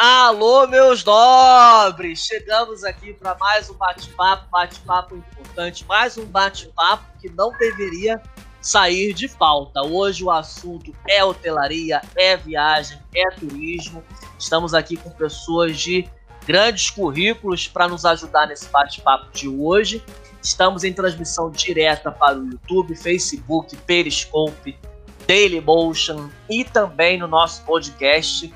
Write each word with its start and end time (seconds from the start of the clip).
Alô, 0.00 0.64
meus 0.68 1.02
nobres! 1.02 2.24
Chegamos 2.24 2.84
aqui 2.84 3.12
para 3.14 3.34
mais 3.34 3.68
um 3.68 3.74
bate-papo, 3.74 4.48
bate-papo 4.48 5.16
importante, 5.16 5.84
mais 5.86 6.16
um 6.16 6.24
bate-papo 6.24 7.04
que 7.20 7.28
não 7.30 7.50
deveria 7.58 8.22
sair 8.60 9.12
de 9.12 9.26
falta. 9.26 9.82
Hoje 9.82 10.22
o 10.22 10.30
assunto 10.30 10.94
é 11.08 11.24
hotelaria, 11.24 12.00
é 12.14 12.36
viagem, 12.36 12.96
é 13.12 13.28
turismo. 13.30 14.04
Estamos 14.38 14.72
aqui 14.72 14.96
com 14.96 15.10
pessoas 15.10 15.76
de 15.76 16.08
grandes 16.46 16.90
currículos 16.90 17.66
para 17.66 17.88
nos 17.88 18.04
ajudar 18.04 18.46
nesse 18.46 18.68
bate-papo 18.68 19.32
de 19.32 19.48
hoje. 19.48 20.00
Estamos 20.40 20.84
em 20.84 20.92
transmissão 20.92 21.50
direta 21.50 22.12
para 22.12 22.38
o 22.38 22.48
YouTube, 22.48 22.94
Facebook, 22.94 23.76
Periscope, 23.78 24.78
Dailymotion 25.26 26.30
e 26.48 26.64
também 26.64 27.18
no 27.18 27.26
nosso 27.26 27.64
podcast 27.64 28.48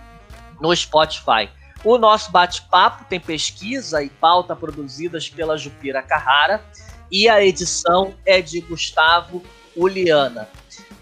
no 0.62 0.74
Spotify. 0.74 1.50
O 1.84 1.98
nosso 1.98 2.30
bate-papo 2.30 3.04
tem 3.08 3.18
pesquisa 3.18 4.00
e 4.02 4.08
pauta 4.08 4.54
produzidas 4.54 5.28
pela 5.28 5.58
Jupira 5.58 6.00
Carrara 6.00 6.64
e 7.10 7.28
a 7.28 7.44
edição 7.44 8.14
é 8.24 8.40
de 8.40 8.60
Gustavo 8.60 9.42
Uliana. 9.74 10.48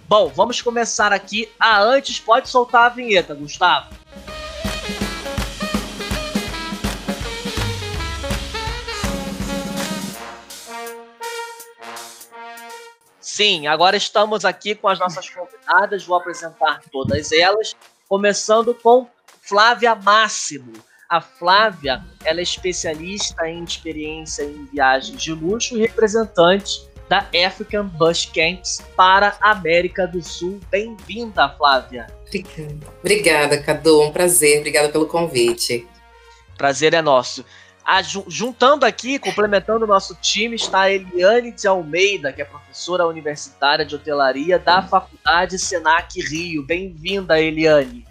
Bom, 0.09 0.29
vamos 0.29 0.63
começar 0.63 1.13
aqui. 1.13 1.53
Ah, 1.61 1.81
antes 1.83 2.19
pode 2.19 2.49
soltar 2.49 2.87
a 2.87 2.89
vinheta, 2.89 3.35
Gustavo. 3.35 3.95
Sim, 13.21 13.67
agora 13.67 13.97
estamos 13.97 14.45
aqui 14.45 14.75
com 14.75 14.89
as 14.89 14.99
nossas 14.99 15.29
convidadas, 15.29 16.05
vou 16.05 16.17
apresentar 16.17 16.81
todas 16.91 17.31
elas, 17.33 17.77
começando 18.09 18.75
com 18.75 19.07
Flávia 19.51 19.97
Máximo. 19.97 20.75
A 21.09 21.21
Flávia 21.21 22.05
ela 22.25 22.39
é 22.39 22.43
especialista 22.45 23.49
em 23.49 23.65
experiência 23.65 24.45
em 24.45 24.65
viagens 24.67 25.21
de 25.21 25.33
luxo 25.33 25.77
e 25.77 25.81
representante 25.81 26.89
da 27.09 27.27
African 27.45 27.87
Bus 27.87 28.27
Camps 28.27 28.81
para 28.95 29.37
a 29.41 29.51
América 29.51 30.07
do 30.07 30.23
Sul. 30.23 30.61
Bem-vinda, 30.71 31.49
Flávia. 31.49 32.07
Obrigada. 33.01 33.61
Cadu. 33.61 34.03
Um 34.03 34.13
prazer. 34.13 34.61
Obrigada 34.61 34.89
pelo 34.89 35.09
convite. 35.09 35.85
Prazer 36.57 36.95
é 36.95 37.03
nosso. 37.03 37.45
Juntando 38.29 38.87
aqui, 38.87 39.19
complementando 39.19 39.85
o 39.85 39.89
nosso 39.89 40.15
time, 40.23 40.55
está 40.55 40.83
a 40.83 40.93
Eliane 40.93 41.51
de 41.51 41.67
Almeida, 41.67 42.33
que 42.33 42.41
é 42.41 42.45
professora 42.45 43.05
universitária 43.05 43.85
de 43.85 43.97
hotelaria 43.97 44.61
da 44.61 44.81
Faculdade 44.81 45.59
Senac 45.59 46.21
Rio. 46.21 46.65
Bem-vinda, 46.65 47.41
Eliane. 47.41 48.09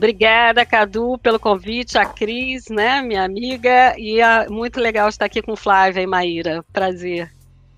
Obrigada, 0.00 0.64
Cadu, 0.64 1.18
pelo 1.18 1.38
convite, 1.38 1.98
a 1.98 2.06
Cris, 2.06 2.70
né, 2.70 3.02
minha 3.02 3.22
amiga, 3.22 3.94
e 3.98 4.18
é 4.18 4.48
muito 4.48 4.80
legal 4.80 5.10
estar 5.10 5.26
aqui 5.26 5.42
com 5.42 5.54
Flávia 5.54 6.00
e 6.00 6.06
Maíra. 6.06 6.64
Prazer. 6.72 7.30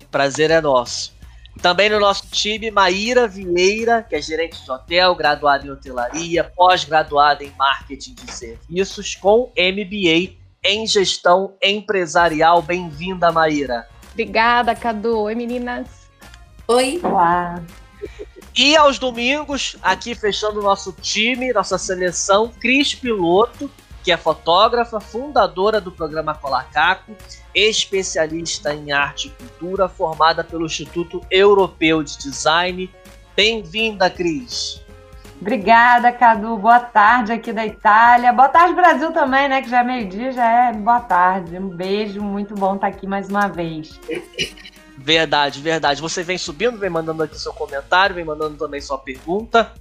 Prazer 0.09 0.49
é 0.49 0.61
nosso. 0.61 1.13
Também 1.61 1.89
no 1.89 1.99
nosso 1.99 2.25
time, 2.31 2.71
Maíra 2.71 3.27
Vieira, 3.27 4.03
que 4.03 4.15
é 4.15 4.21
gerente 4.21 4.63
de 4.63 4.71
hotel, 4.71 5.13
graduada 5.15 5.67
em 5.67 5.69
hotelaria, 5.69 6.45
pós-graduada 6.45 7.43
em 7.43 7.51
marketing 7.59 8.13
de 8.13 8.31
serviços, 8.31 9.15
com 9.15 9.51
MBA 9.57 10.33
em 10.63 10.87
gestão 10.87 11.55
empresarial. 11.61 12.61
Bem-vinda, 12.61 13.33
Maíra. 13.33 13.85
Obrigada, 14.13 14.73
Cadu. 14.73 15.23
Oi, 15.23 15.35
meninas. 15.35 15.87
Oi. 16.69 17.01
Olá. 17.03 17.61
E 18.55 18.75
aos 18.75 18.99
domingos, 18.99 19.75
aqui 19.81 20.13
fechando 20.13 20.59
o 20.59 20.63
nosso 20.63 20.91
time, 20.93 21.51
nossa 21.51 21.77
seleção, 21.79 22.51
Cris 22.61 22.93
Piloto, 22.93 23.69
que 24.03 24.11
é 24.11 24.17
fotógrafa, 24.17 24.99
fundadora 24.99 25.81
do 25.81 25.91
programa 25.91 26.35
Colacaco, 26.35 27.15
especialista 27.55 28.71
em 28.73 28.91
arte 28.91 29.27
e 29.27 29.31
cultura, 29.31 29.89
formada 29.89 30.43
pelo 30.43 30.67
Instituto 30.67 31.19
Europeu 31.31 32.03
de 32.03 32.15
Design. 32.19 32.93
Bem-vinda, 33.35 34.07
Cris. 34.07 34.83
Obrigada, 35.41 36.11
Cadu. 36.11 36.55
Boa 36.57 36.79
tarde 36.79 37.33
aqui 37.33 37.51
da 37.51 37.65
Itália. 37.65 38.31
Boa 38.31 38.49
tarde, 38.49 38.75
Brasil 38.75 39.11
também, 39.11 39.49
né? 39.49 39.61
Que 39.61 39.69
já 39.69 39.79
é 39.79 39.83
meio-dia, 39.83 40.31
já 40.31 40.69
é 40.69 40.73
boa 40.73 40.99
tarde. 40.99 41.57
Um 41.57 41.69
beijo, 41.69 42.21
muito 42.21 42.53
bom 42.53 42.75
estar 42.75 42.87
aqui 42.87 43.07
mais 43.07 43.29
uma 43.29 43.47
vez. 43.47 43.99
Verdade, 45.03 45.59
verdade. 45.59 46.01
Você 46.01 46.23
vem 46.23 46.37
subindo, 46.37 46.77
vem 46.77 46.89
mandando 46.89 47.23
aqui 47.23 47.37
seu 47.37 47.53
comentário, 47.53 48.15
vem 48.15 48.23
mandando 48.23 48.55
também 48.55 48.79
sua 48.79 48.97
pergunta. 48.97 49.73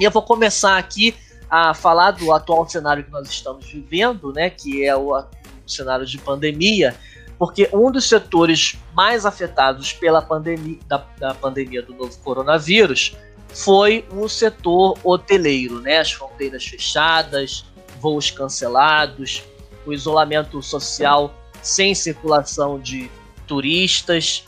E 0.00 0.02
eu 0.02 0.10
vou 0.10 0.20
começar 0.20 0.76
aqui 0.76 1.14
a 1.48 1.72
falar 1.72 2.10
do 2.10 2.32
atual 2.32 2.68
cenário 2.68 3.04
que 3.04 3.10
nós 3.12 3.28
estamos 3.28 3.66
vivendo, 3.66 4.32
né, 4.32 4.50
que 4.50 4.84
é 4.84 4.96
o, 4.96 5.24
cenário 5.64 6.04
de 6.04 6.18
pandemia, 6.18 6.96
porque 7.38 7.70
um 7.72 7.88
dos 7.92 8.08
setores 8.08 8.76
mais 8.92 9.24
afetados 9.24 9.92
pela 9.92 10.20
pandemia, 10.20 10.80
da, 10.88 11.06
da 11.18 11.34
pandemia 11.34 11.80
do 11.80 11.94
novo 11.94 12.18
coronavírus 12.18 13.16
foi 13.48 14.04
o 14.10 14.28
setor 14.28 14.98
hoteleiro, 15.04 15.80
né, 15.80 15.98
as 15.98 16.10
fronteiras 16.10 16.66
fechadas, 16.66 17.64
voos 18.00 18.32
cancelados, 18.32 19.44
o 19.86 19.92
isolamento 19.92 20.60
social 20.60 21.32
sem 21.62 21.94
circulação 21.94 22.80
de 22.80 23.08
turistas, 23.46 24.44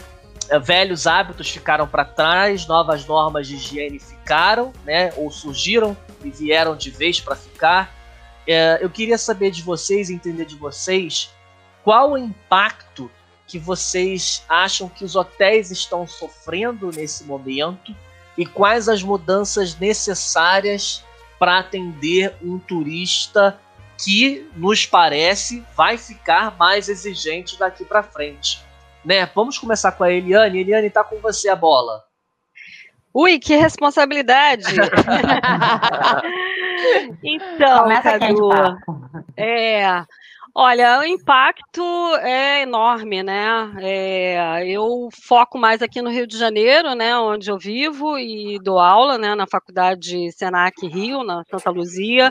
velhos 0.63 1.07
hábitos 1.07 1.51
ficaram 1.51 1.87
para 1.87 2.05
trás, 2.05 2.67
novas 2.67 3.05
normas 3.07 3.47
de 3.47 3.57
higiene 3.57 3.99
ficaram, 3.99 4.73
né, 4.85 5.13
ou 5.17 5.31
surgiram 5.31 5.97
e 6.25 6.31
vieram 6.31 6.77
de 6.77 6.91
vez 6.91 7.21
para 7.21 7.37
ficar. 7.37 7.95
É, 8.47 8.79
eu 8.81 8.89
queria 8.89 9.19
saber 9.19 9.51
de 9.51 9.63
vocês, 9.63 10.11
entender 10.11 10.45
de 10.45 10.57
vocês, 10.57 11.31
qual 11.83 12.13
o 12.13 12.19
impacto 12.19 13.11
que 13.47 13.59
vocês 13.59 14.45
acham 14.49 14.89
que 14.89 15.05
os 15.05 15.15
hotéis 15.15 15.71
estão 15.71 16.07
sofrendo 16.07 16.91
nesse 16.91 17.25
momento 17.25 17.95
e 18.37 18.45
quais 18.45 18.89
as 18.89 19.03
mudanças 19.03 19.79
necessárias 19.79 21.05
para 21.39 21.59
atender 21.59 22.35
um 22.43 22.59
turista 22.59 23.59
que 24.03 24.49
nos 24.57 24.85
parece 24.85 25.65
vai 25.77 25.97
ficar 25.97 26.57
mais 26.59 26.89
exigente 26.89 27.59
daqui 27.59 27.85
para 27.85 28.03
frente 28.03 28.66
né? 29.07 29.31
Vamos 29.35 29.57
começar 29.57 29.93
com 29.93 30.05
a 30.05 30.13
Eliane. 30.13 30.61
Eliane, 30.61 30.91
tá 30.91 31.05
com 31.05 31.17
você 31.21 31.49
a 31.49 31.57
bola. 31.57 32.03
Ui, 33.15 33.39
que 33.39 33.57
responsabilidade! 33.57 34.65
então, 37.25 37.85
Começa 37.85 38.19
Cadu, 38.19 38.51
é, 39.35 40.05
olha, 40.55 40.99
o 40.99 41.05
impacto 41.05 41.83
é 42.21 42.61
enorme, 42.61 43.23
né? 43.23 43.73
É, 43.79 44.69
eu 44.69 45.09
foco 45.11 45.57
mais 45.57 45.81
aqui 45.81 46.03
no 46.03 46.11
Rio 46.11 46.27
de 46.27 46.37
Janeiro, 46.37 46.95
né, 46.95 47.17
onde 47.17 47.51
eu 47.51 47.57
vivo 47.57 48.19
e 48.19 48.59
dou 48.63 48.79
aula, 48.79 49.17
né, 49.17 49.35
na 49.35 49.47
Faculdade 49.47 50.31
Senac 50.33 50.87
Rio, 50.87 51.25
na 51.25 51.43
Santa 51.45 51.71
Luzia, 51.71 52.31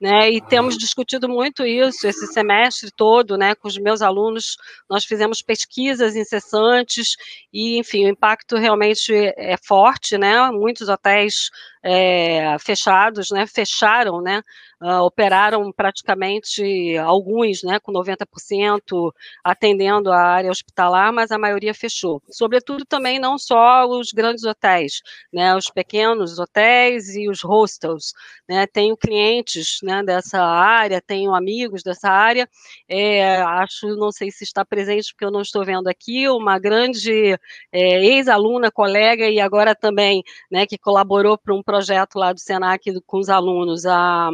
né? 0.00 0.30
E 0.30 0.40
temos 0.40 0.76
discutido 0.76 1.28
muito 1.28 1.64
isso 1.64 2.06
esse 2.06 2.26
semestre 2.26 2.90
todo, 2.90 3.36
né? 3.36 3.54
Com 3.54 3.68
os 3.68 3.78
meus 3.78 4.02
alunos, 4.02 4.56
nós 4.88 5.04
fizemos 5.04 5.40
pesquisas 5.40 6.16
incessantes 6.16 7.16
e, 7.52 7.78
enfim, 7.78 8.04
o 8.04 8.08
impacto 8.08 8.56
realmente 8.56 9.12
é 9.14 9.56
forte, 9.56 10.18
né? 10.18 10.50
Muitos 10.50 10.88
hotéis 10.88 11.50
é, 11.84 12.56
fechados, 12.58 13.30
né? 13.30 13.46
Fecharam, 13.46 14.22
né? 14.22 14.42
uh, 14.84 15.02
operaram 15.02 15.72
praticamente 15.72 16.96
alguns, 16.98 17.62
né, 17.62 17.78
com 17.80 17.92
90% 17.92 19.12
atendendo 19.42 20.12
a 20.12 20.20
área 20.20 20.50
hospitalar, 20.50 21.12
mas 21.12 21.30
a 21.30 21.38
maioria 21.38 21.74
fechou. 21.74 22.22
Sobretudo 22.30 22.84
também 22.84 23.18
não 23.18 23.38
só 23.38 23.86
os 23.86 24.12
grandes 24.12 24.44
hotéis, 24.44 25.00
né, 25.32 25.54
os 25.56 25.70
pequenos 25.70 26.38
hotéis 26.38 27.16
e 27.16 27.28
os 27.28 27.42
hostels, 27.42 28.12
né, 28.48 28.66
tenho 28.66 28.96
clientes, 28.96 29.78
né, 29.82 30.02
dessa 30.02 30.40
área, 30.42 31.00
tenho 31.00 31.34
amigos 31.34 31.82
dessa 31.82 32.10
área, 32.10 32.48
é, 32.88 33.36
acho, 33.36 33.88
não 33.96 34.12
sei 34.12 34.30
se 34.30 34.44
está 34.44 34.64
presente 34.64 35.12
porque 35.12 35.24
eu 35.24 35.30
não 35.30 35.40
estou 35.40 35.64
vendo 35.64 35.88
aqui, 35.88 36.28
uma 36.28 36.58
grande 36.58 37.38
é, 37.72 38.04
ex-aluna, 38.04 38.70
colega 38.70 39.28
e 39.28 39.40
agora 39.40 39.74
também, 39.74 40.22
né, 40.50 40.66
que 40.66 40.76
colaborou 40.76 41.38
para 41.38 41.54
um 41.54 41.62
projeto 41.62 41.73
lá 42.14 42.32
do 42.32 42.40
Senac 42.40 42.82
com 43.06 43.18
os 43.18 43.28
alunos, 43.28 43.86
a 43.86 44.30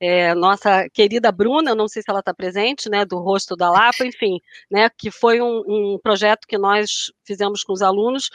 é, 0.00 0.34
nossa 0.34 0.88
querida 0.90 1.32
Bruna, 1.32 1.74
não 1.74 1.88
sei 1.88 2.02
se 2.02 2.10
ela 2.10 2.20
está 2.20 2.34
presente, 2.34 2.88
né, 2.88 3.04
do 3.04 3.18
Rosto 3.18 3.56
da 3.56 3.70
Lapa, 3.70 4.04
enfim, 4.04 4.40
né, 4.70 4.88
que 4.96 5.10
foi 5.10 5.40
um, 5.40 5.62
um 5.66 5.98
projeto 6.02 6.46
que 6.46 6.58
nós 6.58 7.12
fizemos 7.24 7.62
com 7.62 7.72
os 7.72 7.82
alunos, 7.82 8.28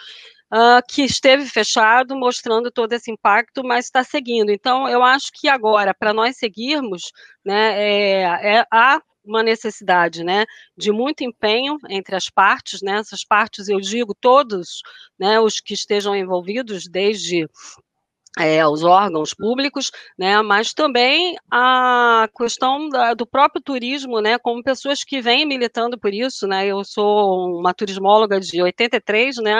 Uh, 0.51 0.81
que 0.89 1.03
esteve 1.03 1.45
fechado, 1.45 2.15
mostrando 2.15 2.71
todo 2.71 2.91
esse 2.93 3.11
impacto, 3.11 3.63
mas 3.63 3.85
está 3.85 4.03
seguindo. 4.03 4.49
Então, 4.49 4.89
eu 4.89 5.03
acho 5.03 5.27
que 5.31 5.47
agora, 5.47 5.93
para 5.93 6.11
nós 6.11 6.37
seguirmos, 6.37 7.11
né, 7.45 7.79
é, 7.79 8.55
é, 8.55 8.65
há 8.73 8.99
uma 9.23 9.43
necessidade, 9.43 10.23
né, 10.23 10.45
de 10.75 10.91
muito 10.91 11.23
empenho 11.23 11.77
entre 11.87 12.15
as 12.15 12.29
partes, 12.29 12.81
né, 12.81 12.97
essas 12.97 13.23
partes, 13.23 13.69
eu 13.69 13.79
digo 13.79 14.15
todos, 14.19 14.81
né, 15.19 15.39
os 15.39 15.59
que 15.59 15.73
estejam 15.73 16.15
envolvidos, 16.15 16.85
desde 16.89 17.47
é, 18.37 18.65
os 18.67 18.83
órgãos 18.83 19.33
públicos, 19.33 19.91
né, 20.17 20.41
mas 20.41 20.73
também 20.73 21.35
a 21.51 22.29
questão 22.37 22.87
da, 22.87 23.13
do 23.13 23.25
próprio 23.25 23.61
turismo, 23.61 24.21
né, 24.21 24.37
como 24.37 24.63
pessoas 24.63 25.03
que 25.03 25.21
vêm 25.21 25.45
militando 25.45 25.97
por 25.97 26.13
isso, 26.13 26.47
né, 26.47 26.67
eu 26.67 26.83
sou 26.83 27.59
uma 27.59 27.73
turismóloga 27.73 28.39
de 28.39 28.61
83, 28.61 29.37
né, 29.37 29.55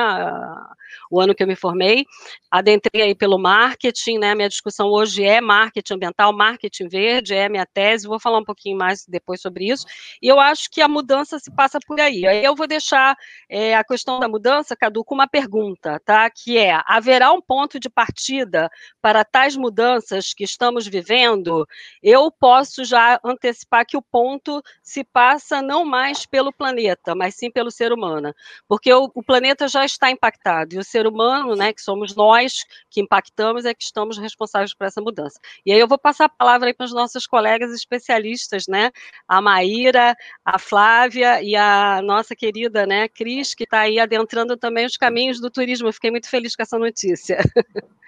o 1.10 1.20
ano 1.20 1.34
que 1.34 1.42
eu 1.42 1.48
me 1.48 1.56
formei, 1.56 2.06
adentrei 2.52 3.02
aí 3.02 3.16
pelo 3.16 3.40
marketing, 3.40 4.20
né, 4.20 4.36
minha 4.36 4.50
discussão 4.50 4.88
hoje 4.88 5.24
é 5.24 5.42
marketing 5.42 5.96
ambiental, 5.96 6.32
marketing 6.32 6.88
verde, 6.88 7.34
é 7.34 7.50
minha 7.50 7.66
tese, 7.66 8.08
vou 8.08 8.20
falar 8.20 8.38
um 8.38 8.46
pouquinho 8.46 8.78
mais 8.78 9.04
depois 9.08 9.42
sobre 9.42 9.66
isso, 9.70 9.86
e 10.22 10.28
eu 10.28 10.40
acho 10.40 10.70
que 10.72 10.80
a 10.80 10.88
mudança 10.88 11.40
se 11.40 11.52
passa 11.52 11.80
por 11.86 12.00
aí, 12.00 12.26
aí 12.26 12.46
eu 12.46 12.56
vou 12.56 12.68
deixar 12.68 13.16
é, 13.50 13.76
a 13.76 13.84
questão 13.84 14.20
da 14.20 14.28
mudança, 14.28 14.76
Cadu, 14.76 15.04
com 15.04 15.16
uma 15.16 15.28
pergunta, 15.28 16.00
tá, 16.06 16.30
que 16.30 16.58
é, 16.58 16.80
haverá 16.86 17.34
um 17.34 17.42
ponto 17.42 17.80
de 17.80 17.90
partida 17.90 18.59
para 19.02 19.24
tais 19.24 19.56
mudanças 19.56 20.34
que 20.34 20.44
estamos 20.44 20.88
vivendo? 20.88 21.68
Eu 22.02 22.32
posso 22.32 22.84
já 22.84 23.20
antecipar 23.24 23.86
que 23.86 23.96
o 23.96 24.02
ponto 24.02 24.62
se 24.82 25.04
passa 25.04 25.62
não 25.62 25.86
mais 25.86 26.26
pelo 26.26 26.52
planeta, 26.52 27.14
mas 27.14 27.36
sim 27.36 27.52
pelo 27.52 27.70
ser 27.70 27.92
humano, 27.94 28.34
porque 28.68 28.92
o, 28.92 29.12
o 29.14 29.24
planeta 29.24 29.68
já 29.68 29.86
está 29.86 30.10
impactado, 30.10 30.76
e 30.76 30.78
o 30.78 30.84
ser 30.84 31.06
humano, 31.06 31.56
né, 31.56 31.72
que 31.72 31.82
somos 31.82 32.16
nós 32.16 32.66
que 32.90 33.02
impactamos, 33.02 33.66
é 33.66 33.74
que 33.74 33.84
estamos 33.84 34.18
responsáveis 34.18 34.74
por 34.74 34.88
essa 34.88 35.02
mudança. 35.02 35.40
E 35.66 35.72
aí 35.72 35.80
eu 35.80 35.88
vou 35.88 35.98
passar 35.98 36.26
a 36.26 36.30
palavra 36.30 36.74
para 36.74 36.86
os 36.86 36.94
nossos 36.94 37.28
colegas 37.28 37.72
especialistas, 37.72 38.66
né, 38.68 38.92
a 39.28 39.42
Maíra, 39.42 40.16
a 40.44 40.58
Flávia 40.58 41.42
e 41.42 41.56
a 41.56 42.02
nossa 42.02 42.36
querida, 42.36 42.86
né, 42.86 43.08
Cris, 43.08 43.54
que 43.54 43.64
está 43.64 43.82
aí 43.82 44.00
adentrando 44.00 44.58
também 44.58 44.86
os 44.86 44.98
caminhos 44.98 45.40
do 45.40 45.50
turismo. 45.50 45.88
Eu 45.88 45.94
fiquei 45.94 46.12
muito 46.12 46.30
feliz 46.30 46.56
com 46.56 46.64
essa 46.64 46.78
notícia. 46.78 47.40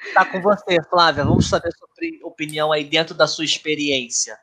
Está 0.05 0.25
com 0.25 0.40
você, 0.41 0.81
Flávia. 0.89 1.23
Vamos 1.23 1.47
saber 1.47 1.71
sua 1.71 1.87
opinião 2.27 2.71
aí 2.71 2.83
dentro 2.83 3.15
da 3.15 3.27
sua 3.27 3.45
experiência. 3.45 4.37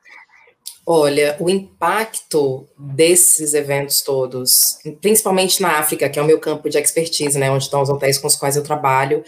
Olha, 0.87 1.37
o 1.39 1.51
impacto 1.51 2.67
desses 2.79 3.53
eventos 3.53 4.01
todos, 4.01 4.79
principalmente 5.03 5.61
na 5.61 5.79
África, 5.79 6.09
que 6.09 6.19
é 6.19 6.23
o 6.23 6.25
meu 6.25 6.41
campo 6.41 6.71
de 6.71 6.79
expertise, 6.79 7.39
né, 7.39 7.51
onde 7.51 7.65
estão 7.65 7.83
os 7.83 7.91
hotéis 7.91 8.17
com 8.17 8.27
os 8.27 8.35
quais 8.35 8.57
eu 8.57 8.63
trabalho, 8.63 9.23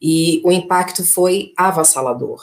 e 0.00 0.42
o 0.44 0.52
impacto 0.52 1.02
foi 1.06 1.54
avassalador. 1.56 2.42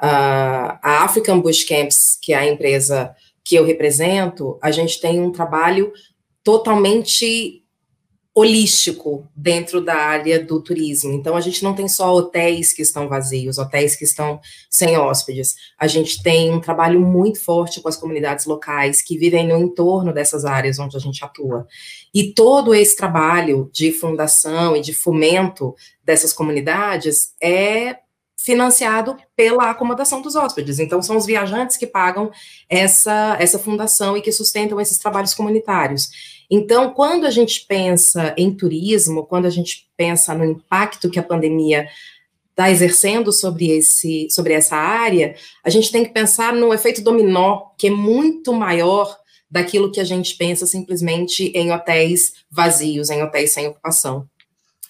Uh, 0.00 0.78
a 0.80 1.04
African 1.04 1.40
Bush 1.40 1.64
Camps, 1.64 2.16
que 2.22 2.32
é 2.32 2.36
a 2.36 2.46
empresa 2.46 3.12
que 3.44 3.56
eu 3.56 3.64
represento, 3.64 4.58
a 4.62 4.70
gente 4.70 5.00
tem 5.00 5.20
um 5.20 5.32
trabalho 5.32 5.92
totalmente 6.44 7.63
holístico 8.34 9.28
dentro 9.36 9.80
da 9.80 9.94
área 9.94 10.42
do 10.42 10.60
turismo. 10.60 11.12
Então, 11.12 11.36
a 11.36 11.40
gente 11.40 11.62
não 11.62 11.72
tem 11.72 11.86
só 11.86 12.12
hotéis 12.12 12.72
que 12.72 12.82
estão 12.82 13.08
vazios, 13.08 13.58
hotéis 13.58 13.94
que 13.94 14.04
estão 14.04 14.40
sem 14.68 14.96
hóspedes. 14.96 15.54
A 15.78 15.86
gente 15.86 16.20
tem 16.20 16.52
um 16.52 16.60
trabalho 16.60 17.00
muito 17.00 17.40
forte 17.40 17.80
com 17.80 17.88
as 17.88 17.96
comunidades 17.96 18.44
locais 18.44 19.00
que 19.00 19.16
vivem 19.16 19.46
no 19.46 19.56
entorno 19.56 20.12
dessas 20.12 20.44
áreas 20.44 20.80
onde 20.80 20.96
a 20.96 21.00
gente 21.00 21.24
atua. 21.24 21.64
E 22.12 22.32
todo 22.32 22.74
esse 22.74 22.96
trabalho 22.96 23.70
de 23.72 23.92
fundação 23.92 24.76
e 24.76 24.80
de 24.80 24.92
fomento 24.92 25.72
dessas 26.04 26.32
comunidades 26.32 27.34
é 27.40 27.98
financiado 28.44 29.16
pela 29.34 29.70
acomodação 29.70 30.20
dos 30.20 30.36
hóspedes. 30.36 30.78
Então, 30.78 31.00
são 31.00 31.16
os 31.16 31.24
viajantes 31.24 31.78
que 31.78 31.86
pagam 31.86 32.30
essa, 32.68 33.38
essa 33.40 33.58
fundação 33.58 34.18
e 34.18 34.20
que 34.20 34.30
sustentam 34.30 34.78
esses 34.78 34.98
trabalhos 34.98 35.32
comunitários. 35.32 36.10
Então, 36.50 36.92
quando 36.92 37.24
a 37.24 37.30
gente 37.30 37.64
pensa 37.66 38.34
em 38.36 38.54
turismo, 38.54 39.24
quando 39.24 39.46
a 39.46 39.50
gente 39.50 39.88
pensa 39.96 40.34
no 40.34 40.44
impacto 40.44 41.08
que 41.08 41.18
a 41.18 41.22
pandemia 41.22 41.88
está 42.50 42.70
exercendo 42.70 43.32
sobre, 43.32 43.70
esse, 43.70 44.28
sobre 44.30 44.52
essa 44.52 44.76
área, 44.76 45.34
a 45.64 45.70
gente 45.70 45.90
tem 45.90 46.04
que 46.04 46.12
pensar 46.12 46.52
no 46.52 46.72
efeito 46.72 47.00
dominó, 47.00 47.70
que 47.78 47.86
é 47.86 47.90
muito 47.90 48.52
maior 48.52 49.16
daquilo 49.50 49.90
que 49.90 50.00
a 50.00 50.04
gente 50.04 50.36
pensa 50.36 50.66
simplesmente 50.66 51.44
em 51.54 51.72
hotéis 51.72 52.34
vazios, 52.50 53.08
em 53.08 53.22
hotéis 53.22 53.52
sem 53.52 53.66
ocupação. 53.66 54.28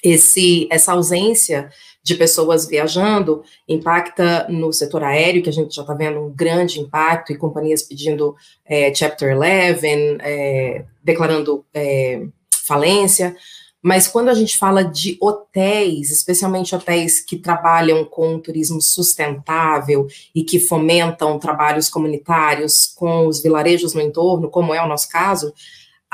Esse, 0.02 0.66
essa 0.70 0.92
ausência 0.92 1.70
de 2.04 2.14
pessoas 2.14 2.66
viajando 2.66 3.42
impacta 3.66 4.46
no 4.50 4.70
setor 4.72 5.02
aéreo, 5.02 5.42
que 5.42 5.48
a 5.48 5.52
gente 5.52 5.74
já 5.74 5.80
está 5.80 5.94
vendo 5.94 6.20
um 6.20 6.30
grande 6.30 6.78
impacto, 6.78 7.32
e 7.32 7.38
companhias 7.38 7.82
pedindo 7.82 8.36
é, 8.66 8.94
Chapter 8.94 9.34
11, 9.36 10.18
é, 10.20 10.84
declarando 11.02 11.64
é, 11.72 12.22
falência. 12.66 13.34
Mas 13.82 14.06
quando 14.06 14.28
a 14.28 14.34
gente 14.34 14.56
fala 14.56 14.82
de 14.82 15.16
hotéis, 15.20 16.10
especialmente 16.10 16.74
hotéis 16.74 17.20
que 17.20 17.36
trabalham 17.36 18.04
com 18.04 18.38
turismo 18.38 18.80
sustentável 18.80 20.06
e 20.34 20.42
que 20.42 20.58
fomentam 20.58 21.38
trabalhos 21.38 21.88
comunitários 21.88 22.86
com 22.94 23.26
os 23.26 23.42
vilarejos 23.42 23.94
no 23.94 24.00
entorno, 24.00 24.50
como 24.50 24.74
é 24.74 24.82
o 24.82 24.88
nosso 24.88 25.08
caso, 25.08 25.52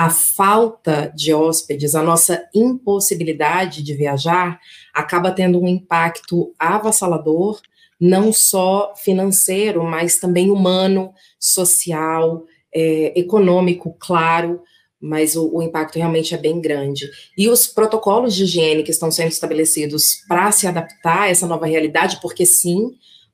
a 0.00 0.08
falta 0.08 1.12
de 1.14 1.34
hóspedes, 1.34 1.94
a 1.94 2.02
nossa 2.02 2.48
impossibilidade 2.54 3.82
de 3.82 3.92
viajar, 3.92 4.58
acaba 4.94 5.30
tendo 5.30 5.60
um 5.60 5.68
impacto 5.68 6.54
avassalador, 6.58 7.60
não 8.00 8.32
só 8.32 8.94
financeiro, 8.96 9.84
mas 9.84 10.18
também 10.18 10.50
humano, 10.50 11.12
social, 11.38 12.46
é, 12.74 13.12
econômico, 13.14 13.94
claro, 14.00 14.62
mas 14.98 15.36
o, 15.36 15.54
o, 15.54 15.62
impacto 15.62 15.96
realmente 15.96 16.34
é 16.34 16.38
bem 16.38 16.62
grande. 16.62 17.06
E 17.36 17.50
os 17.50 17.66
protocolos 17.66 18.34
de 18.34 18.44
higiene 18.44 18.82
que 18.82 18.90
estão 18.90 19.10
sendo 19.10 19.28
estabelecidos 19.28 20.24
para 20.26 20.50
se 20.50 20.66
adaptar 20.66 21.24
a 21.24 21.28
essa 21.28 21.46
nova 21.46 21.66
realidade, 21.66 22.20
porque 22.22 22.46
sim, 22.46 22.92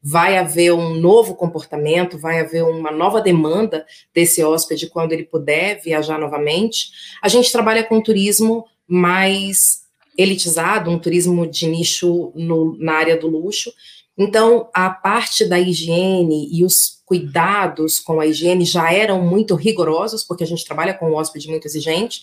vai 0.09 0.39
haver 0.39 0.73
um 0.73 0.95
novo 0.95 1.35
comportamento, 1.35 2.17
vai 2.17 2.39
haver 2.39 2.63
uma 2.63 2.93
nova 2.93 3.21
demanda 3.21 3.85
desse 4.15 4.41
hóspede 4.41 4.89
quando 4.89 5.11
ele 5.11 5.25
puder 5.25 5.83
viajar 5.83 6.17
novamente. 6.17 6.93
A 7.21 7.27
gente 7.27 7.51
trabalha 7.51 7.83
com 7.83 8.01
turismo 8.01 8.65
mais 8.87 9.83
elitizado, 10.17 10.93
um 10.93 10.99
turismo 11.01 11.45
de 11.45 11.67
nicho 11.67 12.31
no, 12.37 12.77
na 12.79 12.93
área 12.93 13.17
do 13.17 13.27
luxo. 13.27 13.73
Então, 14.19 14.69
a 14.73 14.89
parte 14.89 15.45
da 15.45 15.61
higiene 15.61 16.49
e 16.51 16.65
os 16.65 17.03
cuidados 17.05 18.01
com 18.01 18.19
a 18.19 18.27
higiene 18.27 18.65
já 18.65 18.93
eram 18.93 19.21
muito 19.21 19.55
rigorosos, 19.55 20.25
porque 20.25 20.43
a 20.43 20.47
gente 20.47 20.65
trabalha 20.65 20.95
com 20.95 21.11
um 21.11 21.15
hóspede 21.15 21.49
muito 21.49 21.67
exigente. 21.67 22.23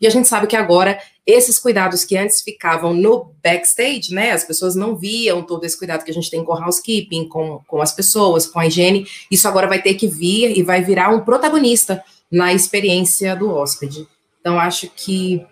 E 0.00 0.06
a 0.06 0.10
gente 0.10 0.26
sabe 0.26 0.46
que 0.46 0.56
agora 0.56 0.98
esses 1.26 1.58
cuidados 1.58 2.04
que 2.04 2.16
antes 2.16 2.42
ficavam 2.42 2.92
no 2.92 3.32
backstage, 3.42 4.12
né? 4.12 4.32
As 4.32 4.42
pessoas 4.42 4.74
não 4.74 4.96
viam 4.96 5.42
todo 5.42 5.64
esse 5.64 5.78
cuidado 5.78 6.04
que 6.04 6.10
a 6.10 6.14
gente 6.14 6.30
tem 6.30 6.44
com 6.44 6.52
housekeeping, 6.52 7.28
com, 7.28 7.60
com 7.66 7.80
as 7.80 7.92
pessoas, 7.92 8.46
com 8.46 8.58
a 8.58 8.66
higiene. 8.66 9.06
Isso 9.30 9.46
agora 9.46 9.68
vai 9.68 9.80
ter 9.80 9.94
que 9.94 10.08
vir 10.08 10.58
e 10.58 10.62
vai 10.62 10.82
virar 10.82 11.10
um 11.10 11.20
protagonista 11.20 12.02
na 12.30 12.52
experiência 12.52 13.36
do 13.36 13.50
hóspede. 13.50 14.06
Então, 14.40 14.58
acho 14.58 14.90
que 14.90 15.46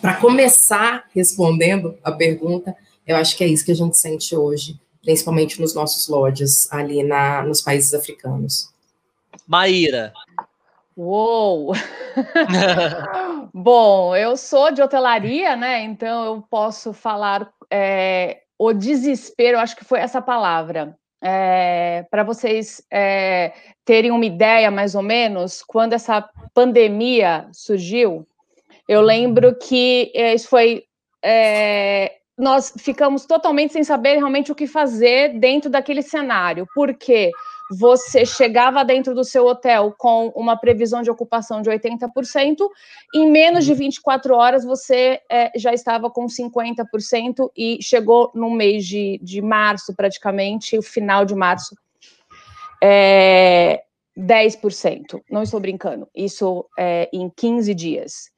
para 0.00 0.14
começar 0.14 1.04
respondendo 1.14 1.98
a 2.02 2.12
pergunta, 2.12 2.74
eu 3.06 3.16
acho 3.16 3.36
que 3.36 3.44
é 3.44 3.48
isso 3.48 3.64
que 3.64 3.72
a 3.72 3.76
gente 3.76 3.98
sente 3.98 4.34
hoje, 4.34 4.78
principalmente 5.04 5.60
nos 5.60 5.74
nossos 5.74 6.08
lodges 6.08 6.72
ali 6.72 7.02
na, 7.02 7.42
nos 7.42 7.60
países 7.60 7.92
africanos. 7.94 8.72
Maíra, 9.46 10.12
Uou! 10.96 11.72
Bom, 13.52 14.14
eu 14.14 14.36
sou 14.36 14.70
de 14.70 14.80
hotelaria, 14.80 15.56
né? 15.56 15.82
Então 15.82 16.24
eu 16.24 16.44
posso 16.48 16.92
falar 16.92 17.52
é, 17.68 18.42
o 18.56 18.72
desespero, 18.72 19.58
acho 19.58 19.74
que 19.74 19.84
foi 19.84 19.98
essa 19.98 20.22
palavra. 20.22 20.96
É, 21.20 22.06
para 22.10 22.22
vocês 22.22 22.80
é, 22.92 23.52
terem 23.84 24.12
uma 24.12 24.24
ideia, 24.24 24.70
mais 24.70 24.94
ou 24.94 25.02
menos, 25.02 25.62
quando 25.62 25.94
essa 25.94 26.28
pandemia 26.52 27.48
surgiu, 27.52 28.24
eu 28.88 29.00
lembro 29.00 29.56
que 29.56 30.12
é, 30.14 30.32
isso 30.32 30.48
foi. 30.48 30.84
Nós 32.36 32.72
ficamos 32.78 33.26
totalmente 33.26 33.72
sem 33.72 33.84
saber 33.84 34.16
realmente 34.16 34.50
o 34.50 34.54
que 34.54 34.66
fazer 34.66 35.38
dentro 35.38 35.70
daquele 35.70 36.02
cenário. 36.02 36.66
Porque 36.74 37.30
você 37.70 38.26
chegava 38.26 38.84
dentro 38.84 39.14
do 39.14 39.24
seu 39.24 39.46
hotel 39.46 39.94
com 39.96 40.28
uma 40.34 40.56
previsão 40.56 41.02
de 41.02 41.10
ocupação 41.10 41.62
de 41.62 41.70
80%, 41.70 42.56
em 43.14 43.30
menos 43.30 43.64
de 43.64 43.74
24 43.74 44.34
horas 44.34 44.64
você 44.64 45.20
é, 45.30 45.50
já 45.56 45.72
estava 45.72 46.10
com 46.10 46.26
50% 46.26 47.50
e 47.56 47.78
chegou 47.80 48.30
no 48.34 48.50
mês 48.50 48.86
de, 48.86 49.18
de 49.22 49.40
março, 49.40 49.94
praticamente, 49.94 50.76
o 50.76 50.82
final 50.82 51.24
de 51.24 51.34
março, 51.34 51.76
é, 52.82 53.82
10%. 54.16 55.22
Não 55.30 55.42
estou 55.42 55.58
brincando, 55.58 56.08
isso 56.14 56.66
é, 56.78 57.08
em 57.12 57.30
15 57.30 57.74
dias 57.74 58.33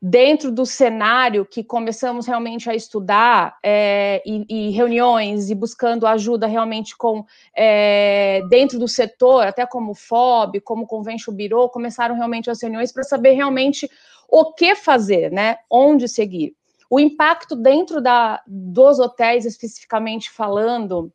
dentro 0.00 0.50
do 0.50 0.66
cenário 0.66 1.44
que 1.44 1.64
começamos 1.64 2.26
realmente 2.26 2.68
a 2.68 2.74
estudar 2.74 3.56
é, 3.62 4.22
e, 4.26 4.44
e, 4.48 4.70
reuniões 4.70 5.50
e 5.50 5.54
buscando 5.54 6.06
ajuda 6.06 6.46
realmente 6.46 6.96
com 6.96 7.24
é, 7.56 8.42
dentro 8.48 8.78
do 8.78 8.88
setor, 8.88 9.46
até 9.46 9.66
como 9.66 9.94
FOB, 9.94 10.60
como 10.60 10.86
Convention 10.86 11.34
Bureau, 11.34 11.68
começaram 11.68 12.14
realmente 12.14 12.50
as 12.50 12.60
reuniões 12.60 12.92
para 12.92 13.02
saber 13.02 13.32
realmente 13.32 13.90
o 14.28 14.52
que 14.52 14.74
fazer, 14.74 15.30
né? 15.30 15.58
Onde 15.70 16.08
seguir. 16.08 16.54
O 16.90 17.00
impacto 17.00 17.56
dentro 17.56 18.00
da, 18.00 18.42
dos 18.46 18.98
hotéis, 18.98 19.44
especificamente 19.44 20.30
falando, 20.30 21.12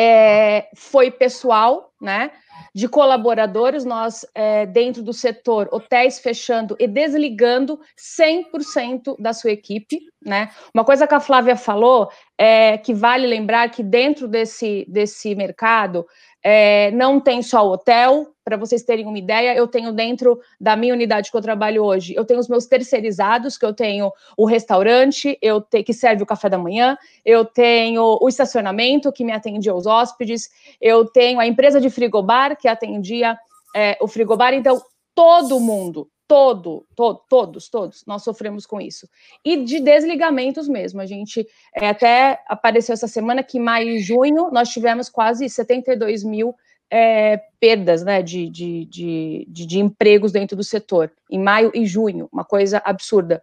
é, 0.00 0.68
foi 0.76 1.10
pessoal, 1.10 1.92
né? 2.00 2.30
De 2.72 2.88
colaboradores, 2.88 3.84
nós, 3.84 4.24
é, 4.32 4.64
dentro 4.64 5.02
do 5.02 5.12
setor, 5.12 5.68
hotéis 5.72 6.20
fechando 6.20 6.76
e 6.78 6.86
desligando 6.86 7.80
100% 7.96 9.16
da 9.18 9.32
sua 9.32 9.50
equipe, 9.50 9.98
né? 10.24 10.50
Uma 10.72 10.84
coisa 10.84 11.04
que 11.04 11.14
a 11.14 11.20
Flávia 11.20 11.56
falou 11.56 12.08
é 12.38 12.78
que 12.78 12.94
vale 12.94 13.26
lembrar 13.26 13.68
que 13.70 13.82
dentro 13.82 14.28
desse, 14.28 14.86
desse 14.88 15.34
mercado, 15.34 16.06
é, 16.50 16.90
não 16.92 17.20
tem 17.20 17.42
só 17.42 17.70
hotel, 17.70 18.32
para 18.42 18.56
vocês 18.56 18.82
terem 18.82 19.04
uma 19.04 19.18
ideia, 19.18 19.54
eu 19.54 19.68
tenho 19.68 19.92
dentro 19.92 20.40
da 20.58 20.74
minha 20.74 20.94
unidade 20.94 21.30
que 21.30 21.36
eu 21.36 21.42
trabalho 21.42 21.84
hoje, 21.84 22.14
eu 22.14 22.24
tenho 22.24 22.40
os 22.40 22.48
meus 22.48 22.64
terceirizados, 22.64 23.58
que 23.58 23.66
eu 23.66 23.74
tenho 23.74 24.10
o 24.34 24.46
restaurante, 24.46 25.36
eu 25.42 25.60
te, 25.60 25.82
que 25.82 25.92
serve 25.92 26.22
o 26.22 26.26
café 26.26 26.48
da 26.48 26.56
manhã, 26.56 26.96
eu 27.22 27.44
tenho 27.44 28.16
o 28.18 28.26
estacionamento 28.30 29.12
que 29.12 29.26
me 29.26 29.32
atendia 29.32 29.74
os 29.74 29.84
hóspedes, 29.84 30.48
eu 30.80 31.04
tenho 31.04 31.38
a 31.38 31.46
empresa 31.46 31.78
de 31.82 31.90
frigobar 31.90 32.56
que 32.56 32.66
atendia 32.66 33.38
é, 33.76 33.98
o 34.00 34.08
frigobar, 34.08 34.54
então 34.54 34.80
todo 35.14 35.60
mundo, 35.60 36.08
todo, 36.28 36.86
todo, 36.94 37.22
todos, 37.26 37.68
todos, 37.70 38.04
nós 38.06 38.22
sofremos 38.22 38.66
com 38.66 38.78
isso. 38.78 39.08
E 39.42 39.64
de 39.64 39.80
desligamentos 39.80 40.68
mesmo. 40.68 41.00
A 41.00 41.06
gente 41.06 41.48
é, 41.74 41.88
até 41.88 42.44
apareceu 42.46 42.92
essa 42.92 43.08
semana 43.08 43.42
que 43.42 43.56
em 43.56 43.62
maio 43.62 43.88
e 43.88 43.98
junho 43.98 44.50
nós 44.52 44.68
tivemos 44.68 45.08
quase 45.08 45.48
72 45.48 46.22
mil 46.22 46.54
é, 46.90 47.40
perdas 47.58 48.04
né, 48.04 48.22
de, 48.22 48.48
de, 48.48 48.84
de, 48.84 49.46
de, 49.48 49.78
empregos 49.78 50.32
dentro 50.32 50.56
do 50.56 50.64
setor, 50.64 51.10
em 51.30 51.38
maio 51.38 51.70
e 51.74 51.86
junho, 51.86 52.28
uma 52.32 52.44
coisa 52.44 52.80
absurda. 52.84 53.42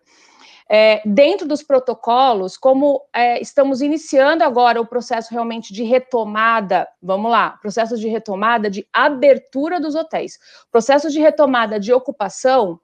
É, 0.68 1.02
dentro 1.06 1.48
dos 1.48 1.62
protocolos, 1.62 2.58
como 2.58 3.02
é, 3.14 3.40
estamos 3.40 3.82
iniciando 3.82 4.44
agora 4.44 4.82
o 4.82 4.86
processo 4.86 5.32
realmente 5.32 5.72
de 5.72 5.84
retomada, 5.84 6.88
vamos 7.02 7.30
lá, 7.30 7.52
processo 7.62 7.96
de 7.98 8.08
retomada 8.08 8.70
de 8.70 8.88
abertura 8.92 9.80
dos 9.80 9.94
hotéis, 9.94 10.40
processo 10.72 11.12
de 11.12 11.20
retomada 11.20 11.80
de 11.80 11.94
ocupação, 11.94 12.80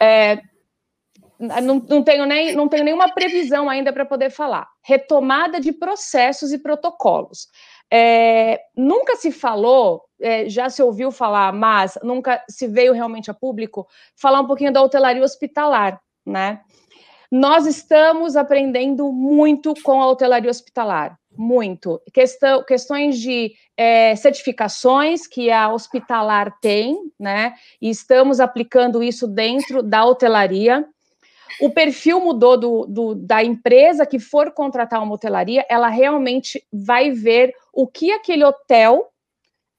é, 0.00 0.40
não, 1.38 1.78
não, 1.88 2.02
tenho 2.02 2.24
nem, 2.26 2.54
não 2.54 2.68
tenho 2.68 2.84
nenhuma 2.84 3.12
previsão 3.12 3.68
ainda 3.68 3.92
para 3.92 4.04
poder 4.04 4.30
falar. 4.30 4.68
Retomada 4.82 5.60
de 5.60 5.72
processos 5.72 6.52
e 6.52 6.58
protocolos. 6.58 7.48
É, 7.90 8.60
nunca 8.76 9.16
se 9.16 9.30
falou, 9.30 10.04
é, 10.20 10.48
já 10.48 10.70
se 10.70 10.82
ouviu 10.82 11.10
falar, 11.10 11.52
mas 11.52 11.98
nunca 12.02 12.42
se 12.48 12.66
veio 12.66 12.92
realmente 12.92 13.30
a 13.30 13.34
público 13.34 13.86
falar 14.16 14.40
um 14.40 14.46
pouquinho 14.46 14.72
da 14.72 14.82
hotelaria 14.82 15.22
hospitalar, 15.22 16.00
né? 16.24 16.60
Nós 17.36 17.66
estamos 17.66 18.36
aprendendo 18.36 19.10
muito 19.10 19.74
com 19.82 20.00
a 20.00 20.08
hotelaria 20.08 20.48
hospitalar, 20.48 21.18
muito. 21.36 22.00
Questão, 22.12 22.62
questões 22.62 23.18
de 23.18 23.52
é, 23.76 24.14
certificações 24.14 25.26
que 25.26 25.50
a 25.50 25.68
hospitalar 25.68 26.56
tem, 26.60 26.96
né? 27.18 27.54
E 27.82 27.90
estamos 27.90 28.38
aplicando 28.38 29.02
isso 29.02 29.26
dentro 29.26 29.82
da 29.82 30.04
hotelaria. 30.04 30.86
O 31.60 31.70
perfil 31.70 32.20
mudou 32.20 32.56
do, 32.56 32.86
do, 32.86 33.14
da 33.16 33.42
empresa 33.42 34.06
que 34.06 34.20
for 34.20 34.52
contratar 34.52 35.02
uma 35.02 35.16
hotelaria, 35.16 35.66
ela 35.68 35.88
realmente 35.88 36.64
vai 36.72 37.10
ver 37.10 37.52
o 37.72 37.88
que 37.88 38.12
aquele 38.12 38.44
hotel 38.44 39.10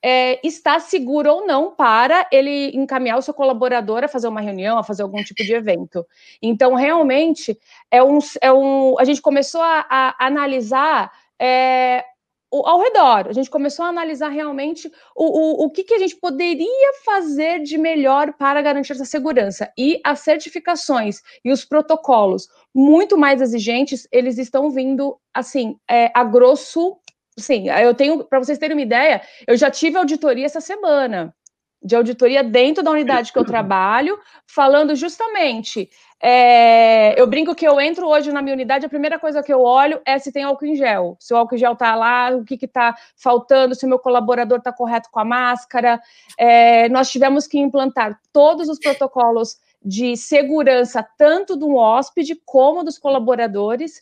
é, 0.08 0.40
está 0.44 0.80
seguro 0.80 1.32
ou 1.34 1.48
não 1.48 1.72
para 1.72 2.28
ele 2.32 2.70
encaminhar 2.78 3.18
o 3.18 3.24
seu 3.24 3.34
colaborador 3.34 4.04
a 4.04 4.08
fazer 4.08 4.28
uma 4.28 4.40
reunião, 4.40 4.78
a 4.78 4.84
fazer 4.84 5.02
algum 5.02 5.24
tipo 5.24 5.44
de 5.44 5.52
evento. 5.52 6.06
Então, 6.40 6.76
realmente, 6.76 7.58
é 7.90 8.04
um, 8.04 8.20
é 8.40 8.54
um 8.54 9.00
a 9.00 9.04
gente 9.04 9.20
começou 9.20 9.62
a, 9.62 9.84
a 9.90 10.28
analisar 10.28 11.12
é, 11.42 12.06
ao 12.52 12.80
redor. 12.80 13.28
A 13.28 13.34
gente 13.34 13.50
começou 13.50 13.84
a 13.84 13.90
analisar 13.90 14.30
realmente 14.30 14.92
o, 15.16 15.64
o, 15.64 15.66
o 15.66 15.72
que, 15.72 15.84
que 15.84 15.96
a 15.96 16.00
gente 16.00 16.16
poderia 16.18 16.94
fazer 17.04 17.64
de 17.64 17.76
melhor 17.76 18.34
para 18.34 18.62
garantir 18.62 18.92
essa 18.92 19.06
segurança. 19.06 19.74
E 19.76 20.00
as 20.04 20.20
certificações 20.20 21.20
e 21.44 21.52
os 21.52 21.66
protocolos 21.66 22.48
muito 22.72 23.18
mais 23.18 23.42
exigentes, 23.42 24.08
eles 24.12 24.38
estão 24.38 24.70
vindo, 24.70 25.18
assim, 25.34 25.80
é, 25.90 26.12
a 26.14 26.24
grosso 26.24 26.96
Sim, 27.38 27.70
eu 27.70 27.94
tenho, 27.94 28.24
para 28.24 28.40
vocês 28.40 28.58
terem 28.58 28.78
uma 28.78 28.82
ideia, 28.82 29.22
eu 29.46 29.58
já 29.58 29.70
tive 29.70 29.98
auditoria 29.98 30.46
essa 30.46 30.62
semana, 30.62 31.36
de 31.84 31.96
auditoria 31.96 32.44
dentro 32.44 32.82
da 32.82 32.92
unidade 32.92 33.32
que 33.32 33.38
eu 33.38 33.44
trabalho, 33.44 34.18
falando 34.48 34.96
justamente. 34.96 35.90
É, 36.22 37.20
eu 37.20 37.28
brinco 37.28 37.54
que 37.54 37.68
eu 37.68 37.80
entro 37.80 38.08
hoje 38.08 38.32
na 38.32 38.42
minha 38.42 38.56
unidade, 38.56 38.86
a 38.86 38.90
primeira 38.90 39.20
coisa 39.20 39.44
que 39.44 39.54
eu 39.54 39.62
olho 39.62 40.02
é 40.06 40.18
se 40.18 40.32
tem 40.32 40.44
álcool 40.44 40.66
em 40.66 40.76
gel. 40.76 41.18
Se 41.20 41.34
o 41.34 41.38
álcool 41.38 41.56
em 41.56 41.60
gel 41.60 41.74
está 41.74 41.94
lá, 41.94 42.32
o 42.32 42.44
que 42.44 42.56
está 42.56 42.96
faltando, 43.18 43.76
se 43.76 43.86
o 43.86 43.90
meu 43.90 44.00
colaborador 44.00 44.58
está 44.60 44.72
correto 44.72 45.10
com 45.12 45.20
a 45.20 45.26
máscara. 45.26 46.02
É, 46.40 46.88
nós 46.90 47.12
tivemos 47.12 47.46
que 47.46 47.60
implantar 47.60 48.20
todos 48.32 48.70
os 48.70 48.80
protocolos 48.80 49.58
de 49.84 50.18
segurança, 50.18 51.08
tanto 51.18 51.56
do 51.56 51.76
hóspede 51.76 52.34
como 52.46 52.84
dos 52.84 52.98
colaboradores, 52.98 54.02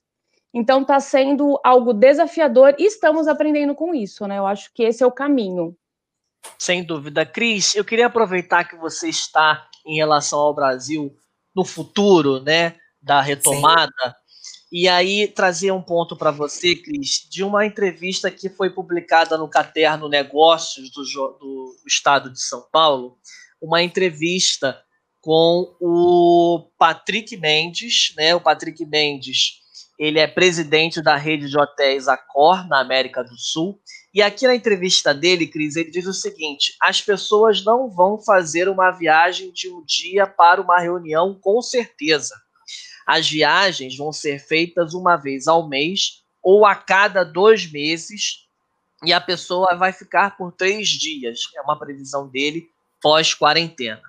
então 0.53 0.83
está 0.83 0.99
sendo 0.99 1.59
algo 1.63 1.93
desafiador 1.93 2.75
e 2.77 2.85
estamos 2.85 3.27
aprendendo 3.27 3.73
com 3.73 3.93
isso, 3.95 4.27
né? 4.27 4.37
Eu 4.37 4.45
acho 4.45 4.71
que 4.73 4.83
esse 4.83 5.01
é 5.01 5.07
o 5.07 5.11
caminho. 5.11 5.75
Sem 6.59 6.83
dúvida. 6.83 7.25
Cris, 7.25 7.75
eu 7.75 7.83
queria 7.83 8.05
aproveitar 8.05 8.65
que 8.65 8.75
você 8.75 9.09
está 9.09 9.67
em 9.85 9.95
relação 9.95 10.39
ao 10.39 10.53
Brasil 10.53 11.15
no 11.55 11.65
futuro, 11.65 12.39
né, 12.39 12.75
da 13.01 13.21
retomada, 13.21 13.91
Sim. 13.91 14.13
e 14.71 14.87
aí 14.87 15.27
trazer 15.27 15.71
um 15.71 15.81
ponto 15.81 16.15
para 16.15 16.31
você, 16.31 16.75
Cris, 16.75 17.27
de 17.29 17.43
uma 17.43 17.65
entrevista 17.65 18.29
que 18.31 18.49
foi 18.49 18.69
publicada 18.69 19.37
no 19.37 19.49
Caterno 19.49 20.09
Negócios 20.09 20.91
do, 20.91 21.03
do 21.03 21.75
Estado 21.85 22.31
de 22.31 22.41
São 22.41 22.65
Paulo, 22.71 23.17
uma 23.61 23.81
entrevista 23.81 24.81
com 25.21 25.75
o 25.79 26.69
Patrick 26.77 27.37
Mendes, 27.37 28.13
né, 28.17 28.35
o 28.35 28.41
Patrick 28.41 28.85
Mendes 28.85 29.62
ele 30.03 30.19
é 30.19 30.27
presidente 30.27 31.01
da 31.01 31.15
rede 31.15 31.49
de 31.49 31.57
hotéis 31.57 32.09
Accor, 32.09 32.67
na 32.67 32.81
América 32.81 33.23
do 33.23 33.37
Sul. 33.37 33.79
E 34.13 34.21
aqui 34.21 34.45
na 34.45 34.53
entrevista 34.53 35.13
dele, 35.13 35.47
Cris, 35.47 35.77
ele 35.77 35.89
diz 35.89 36.05
o 36.05 36.13
seguinte: 36.13 36.75
as 36.81 37.01
pessoas 37.01 37.63
não 37.63 37.89
vão 37.89 38.19
fazer 38.19 38.67
uma 38.67 38.91
viagem 38.91 39.53
de 39.53 39.69
um 39.69 39.81
dia 39.85 40.27
para 40.27 40.61
uma 40.61 40.77
reunião, 40.77 41.39
com 41.41 41.61
certeza. 41.61 42.35
As 43.07 43.29
viagens 43.29 43.95
vão 43.95 44.11
ser 44.11 44.39
feitas 44.39 44.93
uma 44.93 45.15
vez 45.15 45.47
ao 45.47 45.69
mês 45.69 46.21
ou 46.43 46.65
a 46.65 46.75
cada 46.75 47.23
dois 47.23 47.71
meses, 47.71 48.45
e 49.05 49.13
a 49.13 49.21
pessoa 49.21 49.73
vai 49.77 49.93
ficar 49.93 50.35
por 50.35 50.51
três 50.51 50.89
dias. 50.89 51.39
É 51.55 51.61
uma 51.61 51.79
previsão 51.79 52.27
dele 52.27 52.67
pós-quarentena. 53.01 54.01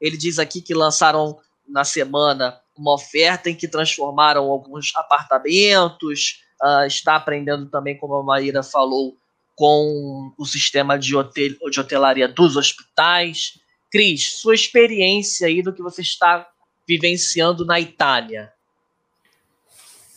Ele 0.00 0.16
diz 0.16 0.40
aqui 0.40 0.60
que 0.60 0.74
lançaram 0.74 1.38
na 1.68 1.84
semana 1.84 2.60
uma 2.78 2.94
oferta 2.94 3.50
em 3.50 3.54
que 3.54 3.68
transformaram 3.68 4.50
alguns 4.50 4.92
apartamentos, 4.96 6.42
uh, 6.62 6.86
está 6.86 7.16
aprendendo 7.16 7.66
também, 7.66 7.96
como 7.96 8.14
a 8.14 8.22
Maíra 8.22 8.62
falou, 8.62 9.16
com 9.54 10.32
o 10.36 10.44
sistema 10.44 10.98
de, 10.98 11.16
hotel, 11.16 11.54
de 11.70 11.80
hotelaria 11.80 12.28
dos 12.28 12.56
hospitais. 12.56 13.58
Cris, 13.90 14.38
sua 14.40 14.54
experiência 14.54 15.46
aí 15.46 15.62
do 15.62 15.72
que 15.72 15.82
você 15.82 16.02
está 16.02 16.46
vivenciando 16.86 17.64
na 17.64 17.80
Itália. 17.80 18.52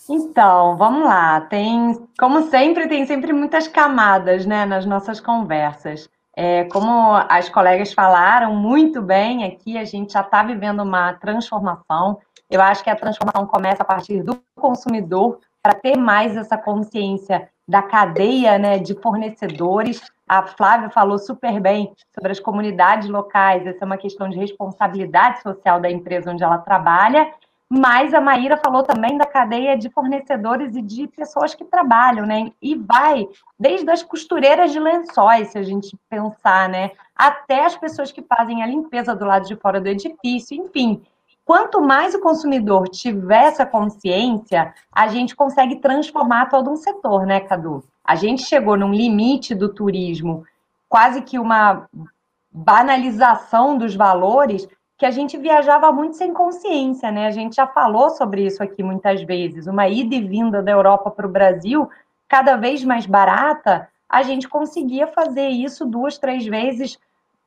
Então, 0.10 0.76
vamos 0.76 1.06
lá. 1.06 1.42
Tem, 1.42 2.08
como 2.20 2.50
sempre, 2.50 2.88
tem 2.88 3.06
sempre 3.06 3.32
muitas 3.32 3.68
camadas, 3.68 4.46
né, 4.46 4.66
nas 4.66 4.86
nossas 4.86 5.20
conversas. 5.20 6.10
É, 6.36 6.64
como 6.66 7.16
as 7.30 7.50
colegas 7.50 7.94
falaram 7.94 8.56
muito 8.56 9.02
bem 9.02 9.44
aqui, 9.44 9.78
a 9.78 9.84
gente 9.84 10.14
já 10.14 10.22
está 10.22 10.42
vivendo 10.42 10.82
uma 10.82 11.14
transformação. 11.14 12.20
Eu 12.50 12.62
acho 12.62 12.84
que 12.84 12.90
a 12.90 12.96
transformação 12.96 13.46
começa 13.46 13.84
a 13.84 13.86
partir 13.86 14.24
do 14.24 14.42
consumidor 14.56 15.40
para 15.62 15.76
ter 15.76 15.96
mais 15.96 16.36
essa 16.36 16.58
consciência 16.58 17.48
da 17.68 17.84
cadeia 17.84 18.58
né, 18.58 18.80
de 18.80 18.96
fornecedores. 18.96 20.02
A 20.28 20.42
Flávia 20.42 20.90
falou 20.90 21.20
super 21.20 21.60
bem 21.60 21.94
sobre 22.14 22.32
as 22.32 22.40
comunidades 22.40 23.08
locais, 23.08 23.68
essa 23.68 23.84
é 23.84 23.86
uma 23.86 23.98
questão 23.98 24.28
de 24.28 24.38
responsabilidade 24.38 25.42
social 25.42 25.80
da 25.80 25.92
empresa 25.92 26.32
onde 26.32 26.44
ela 26.44 26.58
trabalha, 26.58 27.32
mas 27.70 28.16
a 28.16 28.22
Maíra 28.22 28.58
falou 28.58 28.82
também 28.82 29.16
da 29.16 29.26
cadeia 29.26 29.78
de 29.78 29.92
fornecedores 29.92 30.76
e 30.76 30.82
de 30.82 31.08
pessoas 31.08 31.54
que 31.54 31.64
trabalham, 31.64 32.26
né? 32.26 32.52
E 32.60 32.74
vai 32.74 33.28
desde 33.60 33.92
as 33.92 34.02
costureiras 34.02 34.72
de 34.72 34.80
lençóis, 34.80 35.50
se 35.50 35.58
a 35.60 35.62
gente 35.62 35.96
pensar, 36.10 36.68
né? 36.68 36.92
Até 37.16 37.66
as 37.66 37.78
pessoas 37.78 38.12
que 38.12 38.24
fazem 38.24 38.64
a 38.64 38.66
limpeza 38.66 39.16
do 39.16 39.24
lado 39.24 39.48
de 39.48 39.56
fora 39.56 39.80
do 39.80 39.88
edifício, 39.88 40.58
enfim 40.58 41.04
quanto 41.50 41.82
mais 41.82 42.14
o 42.14 42.20
consumidor 42.20 42.88
tiver 42.90 43.46
essa 43.46 43.66
consciência, 43.66 44.72
a 44.94 45.08
gente 45.08 45.36
consegue 45.36 45.78
transformar 45.78 46.46
todo 46.46 46.70
um 46.70 46.76
setor, 46.76 47.26
né, 47.26 47.40
Cadu? 47.40 47.84
A 48.06 48.14
gente 48.14 48.44
chegou 48.44 48.78
num 48.78 48.94
limite 48.94 49.56
do 49.56 49.68
turismo, 49.68 50.46
quase 50.88 51.24
que 51.24 51.40
uma 51.40 51.90
banalização 52.52 53.80
dos 53.80 53.96
valores, 53.96 54.68
que 54.96 55.08
a 55.08 55.10
gente 55.10 55.40
viajava 55.40 55.92
muito 55.92 56.18
sem 56.18 56.32
consciência, 56.32 57.10
né? 57.10 57.26
A 57.26 57.32
gente 57.32 57.56
já 57.56 57.66
falou 57.66 58.12
sobre 58.12 58.46
isso 58.46 58.62
aqui 58.62 58.84
muitas 58.84 59.24
vezes. 59.24 59.66
Uma 59.66 59.90
ida 59.90 60.14
e 60.14 60.22
vinda 60.22 60.62
da 60.62 60.72
Europa 60.72 61.10
para 61.10 61.26
o 61.26 61.32
Brasil, 61.32 61.90
cada 62.28 62.58
vez 62.58 62.84
mais 62.84 63.08
barata, 63.08 63.90
a 64.08 64.22
gente 64.22 64.48
conseguia 64.48 65.08
fazer 65.08 65.48
isso 65.48 65.84
duas, 65.84 66.16
três 66.20 66.46
vezes 66.46 67.00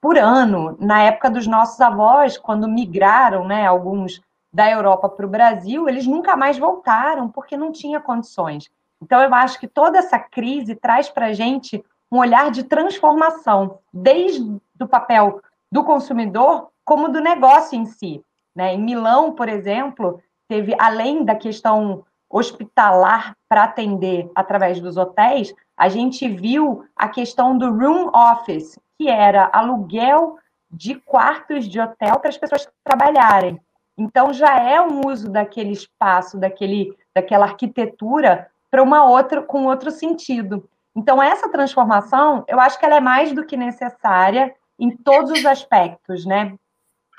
por 0.03 0.19
ano. 0.19 0.77
Na 0.81 1.05
época 1.05 1.31
dos 1.31 1.47
nossos 1.47 1.81
avós, 1.81 2.37
quando 2.37 2.67
migraram, 2.67 3.47
né, 3.47 3.65
alguns 3.65 4.21
da 4.53 4.69
Europa 4.69 5.09
para 5.09 5.25
o 5.25 5.31
Brasil, 5.31 5.89
eles 5.89 6.07
nunca 6.07 6.37
mais 6.37 6.59
voltaram 6.59 7.29
porque 7.29 7.57
não 7.57 7.71
tinha 7.71 8.01
condições. 8.01 8.69
Então, 9.01 9.23
eu 9.23 9.33
acho 9.33 9.59
que 9.61 9.69
toda 9.69 9.99
essa 9.99 10.19
crise 10.19 10.75
traz 10.75 11.09
para 11.09 11.27
a 11.27 11.33
gente 11.33 11.83
um 12.11 12.19
olhar 12.19 12.51
de 12.51 12.65
transformação, 12.65 13.79
desde 13.93 14.61
o 14.79 14.87
papel 14.87 15.41
do 15.71 15.85
consumidor 15.85 16.69
como 16.85 17.09
do 17.09 17.21
negócio 17.21 17.79
em 17.79 17.87
si. 17.87 18.23
Né? 18.55 18.75
Em 18.75 18.83
Milão, 18.83 19.33
por 19.33 19.49
exemplo, 19.49 20.21
teve, 20.49 20.75
além 20.79 21.25
da 21.25 21.35
questão 21.35 22.05
hospitalar 22.29 23.37
para 23.49 23.65
atender 23.65 24.31
através 24.35 24.81
dos 24.81 24.97
hotéis, 24.97 25.55
a 25.77 25.89
gente 25.89 26.29
viu 26.29 26.85
a 26.97 27.09
questão 27.09 27.57
do 27.57 27.71
room 27.71 28.11
office, 28.15 28.79
que 29.03 29.09
era 29.09 29.51
aluguel 29.53 30.39
de 30.71 30.95
quartos 30.95 31.69
de 31.69 31.81
hotel 31.81 32.21
para 32.21 32.29
as 32.29 32.39
pessoas 32.39 32.69
trabalharem. 32.85 33.61
Então 33.99 34.33
já 34.33 34.61
é 34.61 34.81
um 34.81 35.01
uso 35.05 35.29
daquele 35.29 35.73
espaço, 35.73 36.39
daquele, 36.39 36.97
daquela 37.13 37.47
arquitetura 37.47 38.49
para 38.71 38.83
uma 38.83 39.05
outra 39.05 39.43
com 39.43 39.65
outro 39.65 39.91
sentido. 39.91 40.69
Então 40.95 41.21
essa 41.21 41.51
transformação, 41.51 42.45
eu 42.47 42.61
acho 42.61 42.79
que 42.79 42.87
ela 42.87 42.97
é 42.97 43.01
mais 43.01 43.33
do 43.33 43.45
que 43.45 43.57
necessária 43.57 44.55
em 44.79 44.97
todos 44.97 45.33
os 45.33 45.45
aspectos, 45.45 46.25
né? 46.25 46.55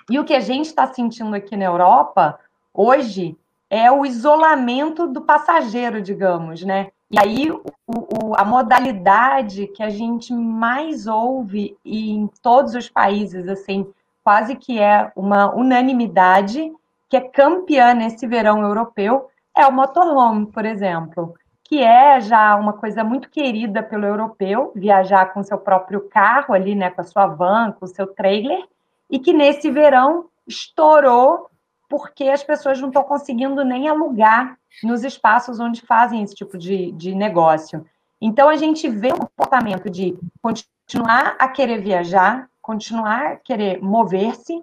E 0.10 0.18
o 0.20 0.24
que 0.24 0.34
a 0.34 0.40
gente 0.40 0.68
está 0.68 0.88
sentindo 0.88 1.36
aqui 1.36 1.58
na 1.58 1.66
Europa 1.66 2.40
hoje 2.74 3.38
é 3.70 3.92
o 3.92 4.06
isolamento 4.06 5.06
do 5.06 5.22
passageiro, 5.22 6.02
digamos, 6.02 6.64
né? 6.64 6.92
E 7.12 7.20
aí 7.20 7.52
o, 7.52 7.62
o, 7.88 8.36
a 8.36 8.44
modalidade 8.44 9.68
que 9.68 9.84
a 9.84 9.90
gente 9.90 10.34
mais 10.34 11.06
ouve 11.06 11.78
em 11.86 12.28
todos 12.42 12.74
os 12.74 12.90
países, 12.90 13.48
assim, 13.48 13.88
quase 14.24 14.56
que 14.56 14.80
é 14.80 15.12
uma 15.16 15.54
unanimidade, 15.54 16.72
que 17.10 17.18
é 17.18 17.22
campeã 17.22 17.94
nesse 17.94 18.26
verão 18.26 18.62
europeu, 18.62 19.30
é 19.56 19.68
o 19.68 19.72
motorhome, 19.72 20.48
por 20.48 20.66
exemplo, 20.66 21.36
que 21.64 21.82
é 21.84 22.20
já 22.20 22.56
uma 22.56 22.74
coisa 22.74 23.04
muito 23.04 23.30
querida 23.30 23.84
pelo 23.84 24.06
europeu, 24.06 24.72
viajar 24.76 25.34
com 25.34 25.44
seu 25.44 25.58
próprio 25.58 26.10
carro 26.10 26.54
ali, 26.54 26.74
né, 26.74 26.90
com 26.90 27.02
a 27.02 27.04
sua 27.04 27.28
van, 27.28 27.72
com 27.72 27.86
o 27.86 27.88
seu 27.88 28.08
trailer, 28.08 28.66
e 29.10 29.20
que 29.20 29.32
nesse 29.34 29.70
verão 29.70 30.26
estourou 30.48 31.50
porque 31.88 32.24
as 32.30 32.44
pessoas 32.44 32.82
não 32.82 32.88
estão 32.88 33.04
conseguindo 33.04 33.64
nem 33.64 33.88
alugar 33.88 34.58
nos 34.84 35.04
espaços 35.04 35.60
onde 35.60 35.82
fazem 35.82 36.24
esse 36.24 36.34
tipo 36.34 36.58
de, 36.58 36.92
de 36.94 37.14
negócio. 37.14 37.86
Então, 38.22 38.48
a 38.48 38.56
gente 38.56 38.88
vê 38.88 39.10
o 39.10 39.18
comportamento 39.18 39.90
de 39.90 40.18
continuar 40.42 41.36
a 41.38 41.48
querer 41.48 41.82
viajar, 41.82 42.48
continuar 42.62 43.26
a 43.26 43.36
querer 43.36 43.82
mover-se. 43.82 44.62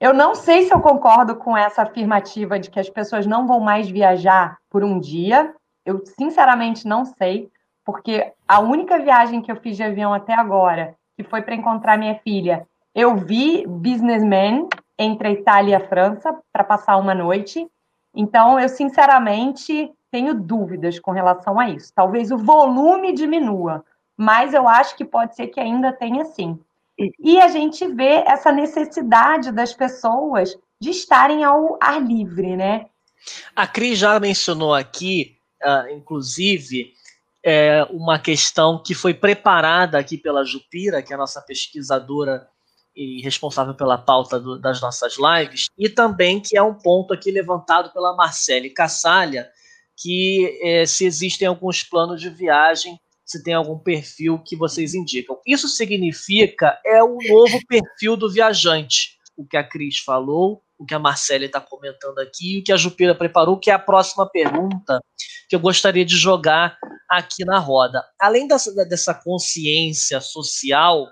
Eu 0.00 0.14
não 0.14 0.34
sei 0.34 0.62
se 0.62 0.72
eu 0.72 0.80
concordo 0.80 1.36
com 1.36 1.56
essa 1.56 1.82
afirmativa 1.82 2.58
de 2.58 2.70
que 2.70 2.80
as 2.80 2.88
pessoas 2.88 3.26
não 3.26 3.46
vão 3.46 3.60
mais 3.60 3.88
viajar 3.88 4.58
por 4.70 4.84
um 4.84 4.98
dia. 4.98 5.54
Eu, 5.84 6.02
sinceramente, 6.04 6.86
não 6.86 7.04
sei, 7.04 7.50
porque 7.84 8.32
a 8.46 8.60
única 8.60 8.98
viagem 8.98 9.42
que 9.42 9.50
eu 9.50 9.56
fiz 9.56 9.76
de 9.76 9.82
avião 9.82 10.14
até 10.14 10.34
agora, 10.34 10.94
que 11.16 11.24
foi 11.24 11.42
para 11.42 11.54
encontrar 11.54 11.98
minha 11.98 12.14
filha, 12.16 12.66
eu 12.94 13.16
vi 13.16 13.66
Businessman 13.66 14.68
entre 14.98 15.28
a 15.28 15.30
Itália 15.30 15.72
e 15.72 15.74
a 15.74 15.88
França 15.88 16.38
para 16.52 16.62
passar 16.62 16.96
uma 16.98 17.14
noite. 17.14 17.66
Então, 18.14 18.58
eu 18.58 18.68
sinceramente 18.68 19.90
tenho 20.10 20.34
dúvidas 20.34 20.98
com 20.98 21.10
relação 21.10 21.58
a 21.58 21.70
isso. 21.70 21.92
Talvez 21.94 22.30
o 22.30 22.36
volume 22.36 23.12
diminua, 23.12 23.84
mas 24.16 24.52
eu 24.52 24.68
acho 24.68 24.96
que 24.96 25.04
pode 25.04 25.34
ser 25.34 25.48
que 25.48 25.58
ainda 25.58 25.92
tenha 25.92 26.24
sim. 26.26 26.58
E 27.18 27.40
a 27.40 27.48
gente 27.48 27.86
vê 27.88 28.22
essa 28.26 28.52
necessidade 28.52 29.50
das 29.50 29.72
pessoas 29.72 30.56
de 30.78 30.90
estarem 30.90 31.42
ao 31.42 31.78
ar 31.80 32.00
livre, 32.02 32.56
né? 32.56 32.86
A 33.56 33.66
Cris 33.66 33.98
já 33.98 34.18
mencionou 34.20 34.74
aqui, 34.74 35.36
uh, 35.62 35.88
inclusive, 35.90 36.92
é, 37.44 37.84
uma 37.90 38.18
questão 38.18 38.82
que 38.82 38.94
foi 38.94 39.14
preparada 39.14 39.98
aqui 39.98 40.18
pela 40.18 40.44
Jupira, 40.44 41.02
que 41.02 41.12
é 41.12 41.16
a 41.16 41.18
nossa 41.18 41.40
pesquisadora 41.40 42.48
e 42.94 43.22
responsável 43.22 43.74
pela 43.74 43.98
pauta 43.98 44.38
do, 44.38 44.58
das 44.58 44.80
nossas 44.80 45.16
lives, 45.16 45.66
e 45.78 45.88
também 45.88 46.40
que 46.40 46.56
é 46.56 46.62
um 46.62 46.74
ponto 46.74 47.12
aqui 47.12 47.30
levantado 47.30 47.92
pela 47.92 48.14
Marcele 48.14 48.70
Cassalha, 48.70 49.48
que 49.96 50.58
é, 50.62 50.86
se 50.86 51.04
existem 51.04 51.46
alguns 51.46 51.82
planos 51.82 52.20
de 52.20 52.28
viagem, 52.28 52.98
se 53.24 53.42
tem 53.42 53.54
algum 53.54 53.78
perfil 53.78 54.38
que 54.44 54.56
vocês 54.56 54.94
indicam. 54.94 55.38
Isso 55.46 55.68
significa 55.68 56.78
é 56.84 57.02
o 57.02 57.18
novo 57.28 57.58
perfil 57.66 58.16
do 58.16 58.30
viajante, 58.30 59.16
o 59.36 59.46
que 59.46 59.56
a 59.56 59.64
Cris 59.64 59.98
falou, 59.98 60.62
o 60.78 60.84
que 60.84 60.94
a 60.94 60.98
Marcele 60.98 61.46
está 61.46 61.60
comentando 61.60 62.18
aqui, 62.18 62.58
o 62.58 62.64
que 62.64 62.72
a 62.72 62.76
Jupira 62.76 63.14
preparou, 63.14 63.58
que 63.58 63.70
é 63.70 63.74
a 63.74 63.78
próxima 63.78 64.28
pergunta 64.28 65.00
que 65.48 65.54
eu 65.54 65.60
gostaria 65.60 66.04
de 66.04 66.16
jogar 66.16 66.76
aqui 67.08 67.44
na 67.44 67.58
roda. 67.58 68.04
Além 68.20 68.48
dessa, 68.48 68.74
dessa 68.84 69.14
consciência 69.14 70.20
social, 70.20 71.06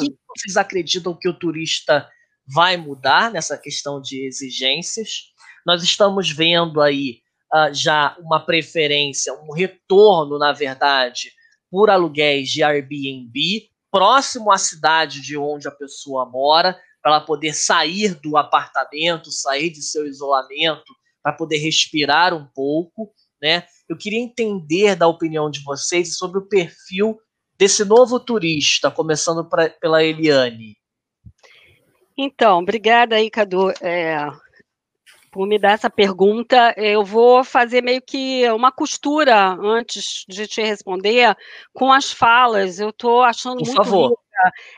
que 0.00 0.16
vocês 0.36 0.56
acreditam 0.56 1.14
que 1.14 1.28
o 1.28 1.38
turista 1.38 2.08
vai 2.46 2.76
mudar 2.76 3.30
nessa 3.30 3.56
questão 3.56 4.00
de 4.00 4.26
exigências? 4.26 5.32
Nós 5.66 5.82
estamos 5.82 6.30
vendo 6.30 6.80
aí 6.80 7.20
uh, 7.52 7.72
já 7.72 8.16
uma 8.20 8.44
preferência, 8.44 9.32
um 9.34 9.52
retorno, 9.52 10.38
na 10.38 10.52
verdade, 10.52 11.30
por 11.70 11.90
aluguéis 11.90 12.48
de 12.48 12.62
Airbnb, 12.62 13.68
próximo 13.90 14.50
à 14.50 14.58
cidade 14.58 15.20
de 15.20 15.36
onde 15.36 15.68
a 15.68 15.72
pessoa 15.72 16.26
mora, 16.26 16.78
para 17.02 17.12
ela 17.12 17.20
poder 17.20 17.54
sair 17.54 18.14
do 18.14 18.36
apartamento, 18.36 19.30
sair 19.30 19.70
de 19.70 19.82
seu 19.82 20.06
isolamento, 20.06 20.94
para 21.22 21.32
poder 21.32 21.58
respirar 21.58 22.34
um 22.34 22.46
pouco, 22.54 23.12
né? 23.40 23.64
Eu 23.88 23.96
queria 23.96 24.18
entender 24.18 24.94
da 24.96 25.06
opinião 25.06 25.50
de 25.50 25.62
vocês 25.62 26.16
sobre 26.16 26.38
o 26.38 26.48
perfil 26.48 27.18
desse 27.58 27.84
novo 27.84 28.20
turista, 28.20 28.90
começando 28.90 29.44
pra, 29.44 29.68
pela 29.68 30.04
Eliane? 30.04 30.76
Então, 32.16 32.58
obrigada 32.58 33.16
aí, 33.16 33.30
Cadu, 33.30 33.70
é, 33.80 34.28
por 35.30 35.46
me 35.46 35.58
dar 35.58 35.72
essa 35.72 35.90
pergunta. 35.90 36.74
Eu 36.76 37.04
vou 37.04 37.44
fazer 37.44 37.82
meio 37.82 38.02
que 38.02 38.48
uma 38.50 38.72
costura 38.72 39.56
antes 39.60 40.24
de 40.28 40.46
te 40.46 40.62
responder 40.62 41.36
com 41.72 41.92
as 41.92 42.10
falas. 42.10 42.80
Eu 42.80 42.90
estou 42.90 43.22
achando 43.22 43.58
por 43.58 43.66
muito 43.66 43.76
favor. 43.76 44.18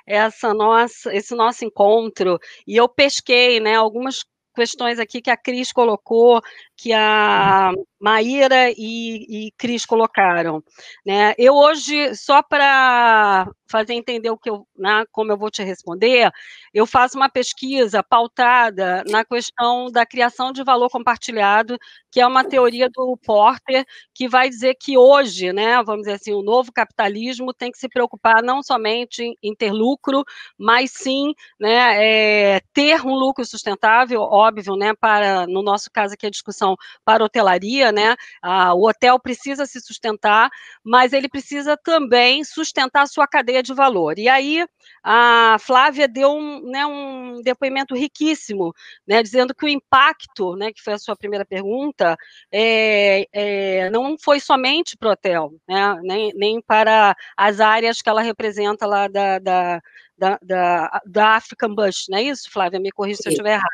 essa 0.07 0.53
nossa, 0.53 1.15
esse 1.15 1.35
nosso 1.35 1.65
encontro 1.65 2.39
e 2.67 2.77
eu 2.77 2.89
pesquei, 2.89 3.61
né, 3.61 3.75
algumas 3.75 4.25
questões 4.55 4.99
aqui 4.99 5.21
que 5.21 5.31
a 5.31 5.37
Cris 5.37 5.73
colocou, 5.73 6.41
que 6.77 6.93
a 6.93 7.73
Maíra 8.01 8.71
e, 8.71 9.47
e 9.47 9.53
Cris 9.59 9.85
colocaram. 9.85 10.63
Né? 11.05 11.35
Eu 11.37 11.55
hoje, 11.55 12.15
só 12.15 12.43
para 12.43 13.47
fazer 13.71 13.95
entender 13.95 14.31
o 14.31 14.39
que 14.39 14.51
eu, 14.51 14.67
né, 14.77 15.05
como 15.13 15.31
eu 15.31 15.39
vou 15.39 15.51
te 15.51 15.63
responder, 15.63 16.31
eu 16.75 16.87
faço 16.87 17.17
uma 17.17 17.29
pesquisa 17.29 18.03
pautada 18.03 19.05
na 19.09 19.25
questão 19.25 19.91
da 19.91 20.05
criação 20.05 20.51
de 20.51 20.65
valor 20.65 20.91
compartilhado, 20.91 21.79
que 22.11 22.21
é 22.21 22.27
uma 22.27 22.43
teoria 22.43 22.89
do 22.91 23.17
Porter, 23.25 23.85
que 24.13 24.29
vai 24.29 24.49
dizer 24.49 24.75
que 24.75 24.99
hoje, 24.99 25.53
né, 25.53 25.81
vamos 25.85 26.03
dizer 26.03 26.15
assim, 26.15 26.33
o 26.33 26.43
novo 26.43 26.73
capitalismo 26.73 27.55
tem 27.55 27.71
que 27.71 27.79
se 27.79 27.89
preocupar 27.89 28.43
não 28.43 28.63
somente 28.63 29.37
em 29.43 29.55
ter 29.55 29.73
lucro, 29.73 30.25
mas 30.59 30.91
sim 30.93 31.33
né, 31.59 32.57
é, 32.57 32.61
ter 32.73 33.01
um 33.03 33.15
lucro 33.15 33.45
sustentável, 33.45 34.23
óbvio, 34.41 34.77
né, 34.77 34.95
para, 34.95 35.47
no 35.47 35.63
nosso 35.63 35.91
caso 35.91 36.15
aqui, 36.15 36.27
a 36.27 36.31
discussão 36.31 36.77
para 37.05 37.23
a 37.23 37.27
hotelaria, 37.27 37.93
né, 37.93 38.17
ah, 38.43 38.75
o 38.75 38.89
hotel 38.89 39.19
precisa 39.19 39.67
se 39.67 39.81
sustentar, 39.81 40.51
mas 40.83 41.13
ele 41.13 41.29
precisa 41.29 41.77
também 41.77 42.45
sustentar 42.45 43.03
a 43.03 43.07
sua 43.07 43.27
cadeia 43.27 43.63
de 43.63 43.75
valor. 43.75 44.19
E 44.19 44.29
aí, 44.29 44.65
a 45.03 45.57
Flávia 45.61 46.07
deu 46.09 46.31
um, 46.33 46.71
né, 46.71 46.85
um 46.87 47.41
depoimento 47.43 47.95
riquíssimo, 47.95 48.75
né, 49.07 49.23
dizendo 49.23 49.55
que 49.55 49.65
o 49.65 49.69
impacto, 49.69 50.57
né, 50.57 50.73
que 50.73 50.83
foi 50.83 50.95
a 50.95 50.99
sua 50.99 51.17
primeira 51.17 51.45
pergunta, 51.45 52.17
é, 52.53 53.27
é, 53.33 53.91
não 53.91 54.17
foi 54.19 54.41
somente 54.41 54.97
para 54.97 55.09
o 55.09 55.13
hotel, 55.13 55.53
né, 55.69 55.99
nem, 56.03 56.33
nem 56.35 56.61
para 56.61 57.15
as 57.37 57.61
áreas 57.61 58.03
que 58.03 58.09
ela 58.09 58.23
representa 58.23 58.87
lá 58.87 59.09
da, 59.09 59.39
da 59.39 59.81
da, 60.21 60.39
da, 60.43 61.01
da 61.07 61.37
African 61.37 61.75
Bush, 61.75 62.05
não 62.11 62.19
é 62.19 62.23
isso, 62.25 62.51
Flávia? 62.51 62.79
Me 62.79 62.93
corrija 62.93 63.23
se 63.23 63.29
eu 63.29 63.33
estiver 63.33 63.55
errado. 63.55 63.71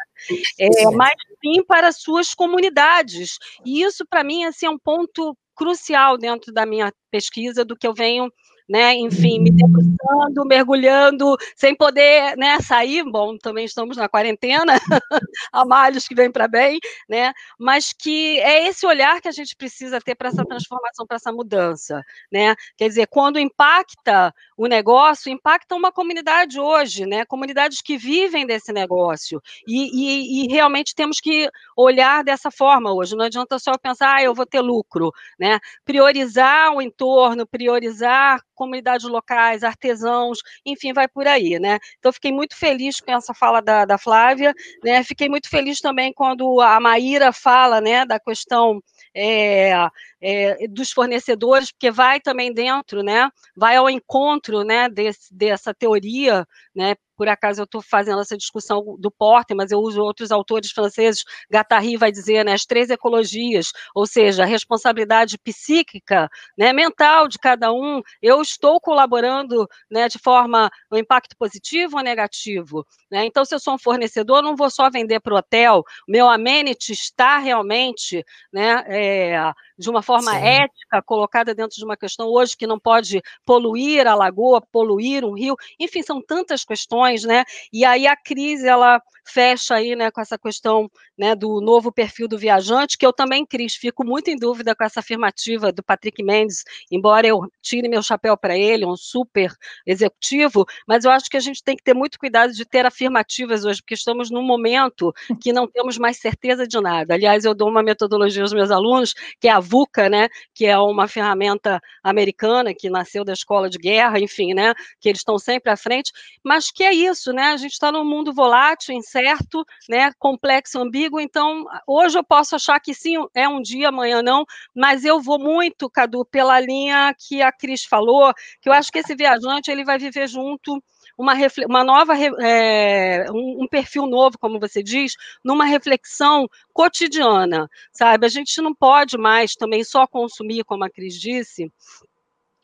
É, 0.61 0.91
mas 0.93 1.15
sim 1.43 1.65
para 1.65 1.91
suas 1.91 2.33
comunidades. 2.33 3.37
E 3.65 3.83
isso, 3.83 4.07
para 4.09 4.23
mim, 4.23 4.45
assim, 4.45 4.67
é 4.67 4.71
um 4.71 4.79
ponto 4.79 5.37
crucial 5.57 6.17
dentro 6.17 6.53
da 6.53 6.65
minha 6.65 6.93
pesquisa, 7.11 7.65
do 7.65 7.77
que 7.77 7.87
eu 7.87 7.93
venho 7.93 8.31
né? 8.69 8.95
Enfim, 8.95 9.41
me 9.41 9.51
debruçando, 9.51 10.45
mergulhando, 10.45 11.37
sem 11.55 11.75
poder, 11.75 12.37
né, 12.37 12.61
sair. 12.61 13.05
Bom, 13.05 13.37
também 13.39 13.65
estamos 13.65 13.97
na 13.97 14.09
quarentena, 14.09 14.75
há 15.53 15.65
malhos 15.65 16.07
que 16.09 16.15
vêm 16.15 16.31
para 16.31 16.49
bem, 16.49 16.79
né? 17.09 17.33
Mas 17.59 17.93
que 17.93 18.39
é 18.41 18.67
esse 18.69 18.87
olhar 18.87 19.21
que 19.21 19.29
a 19.29 19.33
gente 19.33 19.55
precisa 19.57 20.01
ter 20.01 20.15
para 20.15 20.29
essa 20.29 20.45
transformação, 20.45 21.07
para 21.07 21.17
essa 21.17 21.33
mudança, 21.33 22.03
né? 22.31 22.55
Quer 22.77 22.89
dizer, 22.89 23.07
quando 23.07 23.39
impacta 23.39 24.35
o 24.57 24.67
negócio, 24.67 25.31
impacta 25.31 25.75
uma 25.75 25.93
comunidade 25.93 26.59
hoje, 26.59 27.07
né? 27.07 27.25
Comunidades 27.25 27.81
que 27.81 27.97
vivem 27.97 28.47
desse 28.47 28.73
negócio. 28.73 29.41
E, 29.67 29.91
e, 29.93 30.45
e 30.45 30.53
realmente 30.53 30.95
temos 30.95 31.21
que 31.21 31.49
olhar 31.77 32.25
dessa 32.25 32.51
forma 32.51 32.93
hoje. 32.93 33.15
Não 33.15 33.25
adianta 33.25 33.59
só 33.59 33.77
pensar, 33.79 34.17
ah, 34.17 34.23
eu 34.23 34.35
vou 34.35 34.47
ter 34.47 34.61
lucro, 34.61 35.13
né? 35.39 35.59
Priorizar 35.85 36.73
o 36.75 36.83
entorno, 36.83 37.47
priorizar 37.47 38.41
comunidades 38.57 39.07
locais, 39.07 39.63
artesãos, 39.63 40.39
enfim, 40.65 40.93
vai 40.93 41.07
por 41.07 41.29
aí, 41.29 41.59
né? 41.61 41.79
Então, 41.99 42.13
fiquei 42.13 42.33
muito 42.33 42.57
feliz 42.57 43.01
com 43.01 43.13
essa 43.13 43.33
fala 43.33 43.61
da, 43.61 43.85
da 43.85 43.99
Flávia, 43.99 44.53
né? 44.83 45.05
Fiquei 45.05 45.29
muito 45.29 45.49
feliz 45.49 45.81
também 45.81 46.13
quando 46.13 46.61
a 46.61 46.81
Maíra 46.81 47.33
fala, 47.33 47.81
né, 47.81 48.05
da 48.05 48.19
questão 48.19 48.81
é, 49.17 49.89
é, 50.21 50.69
dos 50.69 50.93
fornecedores, 50.93 51.73
porque 51.73 51.91
vai 51.91 52.21
também 52.21 52.53
dentro, 52.53 53.03
né? 53.03 53.31
Vai 53.57 53.77
ao 53.77 53.89
encontro, 53.89 54.63
né? 54.63 54.89
Desse, 54.89 55.35
dessa 55.35 55.73
teoria, 55.73 56.47
né? 56.75 56.95
Por 57.17 57.29
acaso 57.29 57.63
eu 57.63 57.65
estou 57.65 57.81
fazendo 57.81 58.21
essa 58.21 58.37
discussão 58.37 58.95
do 58.99 59.11
Porte, 59.11 59.55
mas 59.55 59.71
eu 59.73 59.79
uso 59.79 60.03
outros 60.03 60.31
autores 60.31 60.71
franceses. 60.71 61.25
Gattari 61.51 61.97
vai 61.97 62.13
dizer, 62.13 62.45
né? 62.45 62.53
As 62.53 62.67
três 62.67 62.91
ecologias, 62.91 63.69
ou 63.95 64.07
seja, 64.07 64.43
a 64.43 64.47
responsabilidade 64.47 65.39
psíquica, 65.39 66.29
né? 66.59 66.75
Mental 66.75 67.27
de 67.27 67.39
cada 67.39 67.73
um. 67.73 68.03
Eu 68.21 68.43
estou 68.43 68.79
colaborando, 68.79 69.67
né? 69.91 70.09
De 70.09 70.19
forma 70.19 70.71
um 70.93 70.99
impacto 70.99 71.35
positivo 71.39 71.97
ou 71.97 72.03
negativo, 72.03 72.87
né? 73.11 73.25
Então, 73.25 73.45
se 73.47 73.55
eu 73.55 73.61
sou 73.61 73.75
um 73.75 73.79
fornecedor, 73.79 74.43
não 74.43 74.55
vou 74.55 74.69
só 74.69 74.91
vender 74.91 75.21
para 75.21 75.35
o 75.35 75.39
hotel. 75.39 75.83
Meu 76.07 76.29
amenity 76.29 76.93
está 76.93 77.39
realmente, 77.39 78.23
né? 78.53 78.85
É, 78.89 79.06
yeah. 79.07 79.53
De 79.79 79.91
uma 79.91 80.03
forma 80.03 80.33
Sim. 80.33 80.45
ética, 80.45 81.03
colocada 81.03 81.55
dentro 81.55 81.77
de 81.77 81.85
uma 81.85 81.97
questão 81.97 82.29
hoje 82.29 82.57
que 82.57 82.67
não 82.67 82.79
pode 82.79 83.23
poluir 83.45 84.07
a 84.07 84.15
lagoa, 84.15 84.61
poluir 84.61 85.25
um 85.25 85.35
rio, 85.35 85.57
enfim, 85.79 86.03
são 86.03 86.21
tantas 86.23 86.65
questões, 86.65 87.25
né? 87.25 87.45
E 87.73 87.85
aí 87.85 88.07
a 88.07 88.17
crise 88.17 88.67
ela 88.67 89.01
fecha 89.25 89.75
aí, 89.75 89.97
né, 89.97 90.11
com 90.11 90.21
essa 90.21 90.39
questão, 90.39 90.89
né, 91.19 91.35
do 91.35 91.61
novo 91.61 91.91
perfil 91.93 92.29
do 92.29 92.39
viajante, 92.39 92.97
que 92.97 93.05
eu 93.05 93.13
também, 93.13 93.45
Cris, 93.45 93.75
fico 93.75 94.05
muito 94.05 94.29
em 94.29 94.37
dúvida 94.37 94.75
com 94.75 94.85
essa 94.85 95.01
afirmativa 95.01 95.73
do 95.73 95.83
Patrick 95.83 96.23
Mendes, 96.23 96.63
embora 96.91 97.27
eu 97.27 97.41
tire 97.61 97.89
meu 97.89 98.03
chapéu 98.03 98.37
para 98.37 98.57
ele, 98.57 98.87
um 98.87 98.97
super 98.97 99.53
executivo, 99.85 100.65
mas 100.87 101.05
eu 101.05 101.11
acho 101.11 101.29
que 101.29 101.37
a 101.37 101.41
gente 101.41 101.63
tem 101.63 101.77
que 101.77 101.83
ter 101.83 101.95
muito 101.95 102.19
cuidado 102.19 102.53
de 102.53 102.65
ter 102.65 102.87
afirmativas 102.87 103.65
hoje, 103.65 103.81
porque 103.83 103.95
estamos 103.95 104.31
num 104.31 104.43
momento 104.43 105.13
que 105.41 105.53
não 105.53 105.67
temos 105.67 105.99
mais 105.99 106.19
certeza 106.19 106.67
de 106.67 106.81
nada. 106.81 107.15
Aliás, 107.15 107.45
eu 107.45 107.55
dou 107.55 107.69
uma 107.69 107.83
metodologia 107.83 108.43
aos 108.43 108.53
meus 108.53 108.71
alunos, 108.71 109.15
que 109.41 109.49
é 109.49 109.51
a 109.51 109.61
VUCA, 109.67 110.09
né, 110.09 110.29
que 110.55 110.67
é 110.67 110.79
uma 110.79 111.09
ferramenta 111.09 111.81
americana 112.03 112.75
que 112.75 112.89
nasceu 112.89 113.25
da 113.25 113.33
escola 113.33 113.69
de 113.69 113.79
guerra, 113.79 114.19
enfim, 114.19 114.55
né, 114.55 114.75
que 115.01 115.09
eles 115.09 115.21
estão 115.21 115.39
sempre 115.39 115.71
à 115.71 115.77
frente, 115.77 116.13
mas 116.45 116.71
que 116.71 116.85
é 116.85 116.93
isso, 116.93 117.33
né, 117.33 117.53
a 117.53 117.57
gente 117.57 117.73
está 117.73 117.91
num 117.91 118.05
mundo 118.05 118.33
volátil, 118.33 118.95
incerto, 118.95 119.65
né, 119.89 120.11
complexo, 120.19 120.79
ambíguo, 120.81 121.21
então 121.21 121.65
hoje 121.87 122.19
eu 122.19 122.25
posso 122.25 122.57
achar 122.57 122.79
que 122.81 122.95
sim, 122.95 123.17
é 123.35 123.49
um 123.49 123.61
dia, 123.61 123.89
amanhã 123.89 124.23
não, 124.23 124.45
mas 124.75 125.05
eu 125.05 125.21
vou 125.21 125.39
muito, 125.39 125.91
Cadu, 125.91 126.25
pela 126.25 126.61
linha 126.61 127.15
que 127.19 127.43
a 127.43 127.51
Cris 127.51 127.85
falou, 127.85 128.33
que 128.61 128.69
eu 128.69 128.73
acho 128.73 128.91
que 128.93 128.99
esse 128.99 129.15
viajante 129.15 129.71
ele 129.71 129.85
vai 129.85 129.99
viver 129.99 130.29
junto 130.29 130.83
uma, 131.17 131.35
uma 131.67 131.85
nova, 131.85 132.15
é, 132.43 133.31
um, 133.31 133.63
um, 133.63 133.69
perfil 133.69 134.07
novo, 134.07 134.39
como 134.39 134.61
você 134.61 134.83
diz, 134.83 135.15
numa 135.43 135.65
reflexão 135.65 136.49
cotidiana, 136.73 137.69
sabe? 137.93 138.27
A 138.27 138.29
gente 138.29 138.61
não 138.61 138.75
pode 138.75 139.17
mais 139.17 139.55
também 139.55 139.83
só 139.83 140.07
consumir, 140.07 140.65
como 140.65 140.85
a 140.85 140.91
Cris 140.91 141.19
disse, 141.19 141.73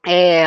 é, 0.07 0.45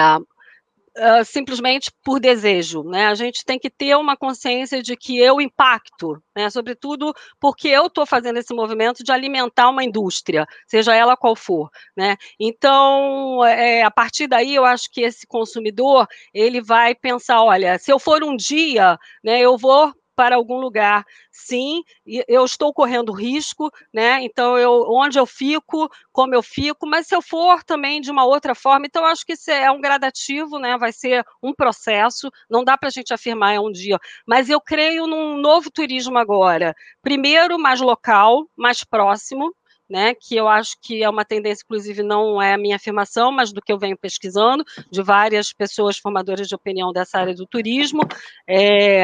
Simplesmente 1.25 1.91
por 2.03 2.21
desejo, 2.21 2.81
né? 2.83 3.07
A 3.07 3.15
gente 3.15 3.43
tem 3.43 3.59
que 3.59 3.69
ter 3.69 3.97
uma 3.97 4.15
consciência 4.15 4.81
de 4.81 4.95
que 4.95 5.17
eu 5.19 5.41
impacto, 5.41 6.17
né? 6.33 6.49
Sobretudo 6.49 7.13
porque 7.37 7.67
eu 7.67 7.87
estou 7.87 8.05
fazendo 8.05 8.37
esse 8.37 8.53
movimento 8.53 9.03
de 9.03 9.11
alimentar 9.11 9.69
uma 9.69 9.83
indústria, 9.83 10.45
seja 10.65 10.95
ela 10.95 11.17
qual 11.17 11.35
for, 11.35 11.69
né? 11.97 12.15
Então, 12.39 13.43
é, 13.43 13.83
a 13.83 13.91
partir 13.91 14.27
daí, 14.27 14.55
eu 14.55 14.63
acho 14.63 14.89
que 14.89 15.01
esse 15.01 15.27
consumidor 15.27 16.07
ele 16.33 16.61
vai 16.61 16.95
pensar, 16.95 17.41
olha, 17.43 17.77
se 17.77 17.91
eu 17.91 17.99
for 17.99 18.23
um 18.23 18.35
dia, 18.35 18.97
né, 19.21 19.41
eu 19.41 19.57
vou 19.57 19.91
para 20.15 20.35
algum 20.35 20.57
lugar. 20.57 21.05
Sim, 21.31 21.83
eu 22.27 22.45
estou 22.45 22.73
correndo 22.73 23.11
risco, 23.11 23.71
né? 23.93 24.21
Então, 24.23 24.57
eu, 24.57 24.85
onde 24.89 25.19
eu 25.19 25.25
fico, 25.25 25.89
como 26.11 26.33
eu 26.33 26.41
fico, 26.41 26.87
mas 26.87 27.07
se 27.07 27.15
eu 27.15 27.21
for 27.21 27.63
também 27.63 28.01
de 28.01 28.11
uma 28.11 28.25
outra 28.25 28.55
forma, 28.55 28.85
então 28.85 29.05
acho 29.05 29.25
que 29.25 29.33
isso 29.33 29.51
é 29.51 29.69
um 29.71 29.81
gradativo, 29.81 30.57
né? 30.59 30.77
Vai 30.77 30.91
ser 30.91 31.25
um 31.43 31.53
processo, 31.53 32.31
não 32.49 32.63
dá 32.63 32.77
para 32.77 32.87
a 32.89 32.91
gente 32.91 33.13
afirmar 33.13 33.53
é 33.53 33.59
um 33.59 33.71
dia, 33.71 33.99
mas 34.25 34.49
eu 34.49 34.59
creio 34.61 35.07
num 35.07 35.37
novo 35.37 35.69
turismo 35.71 36.17
agora. 36.17 36.75
Primeiro, 37.01 37.59
mais 37.59 37.81
local, 37.81 38.47
mais 38.55 38.83
próximo, 38.83 39.53
né, 39.89 40.15
que 40.15 40.35
eu 40.35 40.47
acho 40.47 40.75
que 40.81 41.03
é 41.03 41.09
uma 41.09 41.23
tendência, 41.23 41.63
inclusive 41.63 42.01
não 42.01 42.41
é 42.41 42.53
a 42.53 42.57
minha 42.57 42.75
afirmação, 42.75 43.31
mas 43.31 43.53
do 43.53 43.61
que 43.61 43.71
eu 43.71 43.77
venho 43.77 43.97
pesquisando, 43.97 44.63
de 44.91 45.01
várias 45.01 45.53
pessoas 45.53 45.97
formadoras 45.97 46.47
de 46.47 46.55
opinião 46.55 46.91
dessa 46.91 47.19
área 47.19 47.35
do 47.35 47.45
turismo. 47.45 48.01
É, 48.47 49.03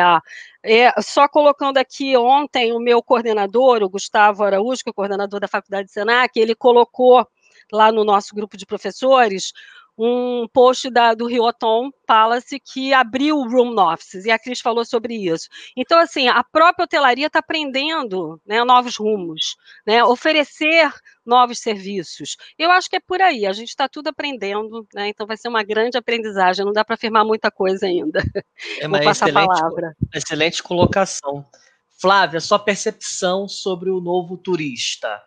é, 0.64 1.02
só 1.02 1.28
colocando 1.28 1.78
aqui 1.78 2.18
ontem 2.18 2.74
o 2.74 2.80
meu 2.80 3.02
coordenador, 3.02 3.84
o 3.84 3.90
Gustavo 3.90 4.44
Araújo, 4.44 4.84
que 4.84 4.90
é 4.90 4.92
o 4.92 4.94
coordenador 4.94 5.40
da 5.40 5.48
Faculdade 5.48 5.88
de 5.88 5.94
Senac, 5.94 6.40
ele 6.40 6.56
colocou 6.56 7.26
lá 7.72 7.92
no 7.92 8.04
nosso 8.04 8.36
grupo 8.36 8.58
de 8.58 8.66
professores 8.66 9.54
um 9.98 10.48
post 10.52 10.90
da, 10.90 11.14
do 11.14 11.28
Rioton 11.28 11.92
Palace 12.06 12.60
que 12.60 12.94
abriu 12.94 13.38
o 13.38 13.48
Room 13.48 13.78
Offices, 13.78 14.26
e 14.26 14.32
a 14.32 14.40
Cris 14.40 14.60
falou 14.60 14.84
sobre 14.84 15.16
isso. 15.16 15.48
Então, 15.78 16.00
assim, 16.00 16.28
a 16.28 16.44
própria 16.44 16.86
hotelaria 16.86 17.28
está 17.28 17.40
aprendendo 17.40 18.42
né, 18.46 18.64
novos 18.64 18.98
rumos, 18.98 19.56
né, 19.86 20.04
oferecer 20.04 20.92
novos 21.26 21.60
serviços. 21.60 22.36
Eu 22.58 22.72
acho 22.72 22.90
que 22.90 22.96
é 22.96 23.00
por 23.00 23.22
aí, 23.22 23.46
a 23.46 23.54
gente 23.54 23.70
está 23.70 23.88
tudo 23.88 24.08
aprendendo, 24.08 24.88
né, 24.94 25.10
então 25.10 25.28
vai 25.28 25.38
ser 25.38 25.48
uma 25.48 25.64
grande 25.64 25.98
aprendizagem, 25.98 26.66
não 26.66 26.74
dá 26.74 26.84
para 26.84 26.96
afirmar 26.96 27.24
muita 27.24 27.52
coisa 27.52 27.86
ainda. 27.86 28.24
É 28.80 28.88
Vou 28.88 29.02
passar 29.04 29.30
a 29.30 29.34
palavra. 29.34 29.96
Excelente 30.14 30.62
colocação. 30.62 31.46
Flávia, 32.00 32.40
sua 32.40 32.58
percepção 32.58 33.48
sobre 33.48 33.92
o 33.92 34.02
novo 34.02 34.38
turista. 34.38 35.22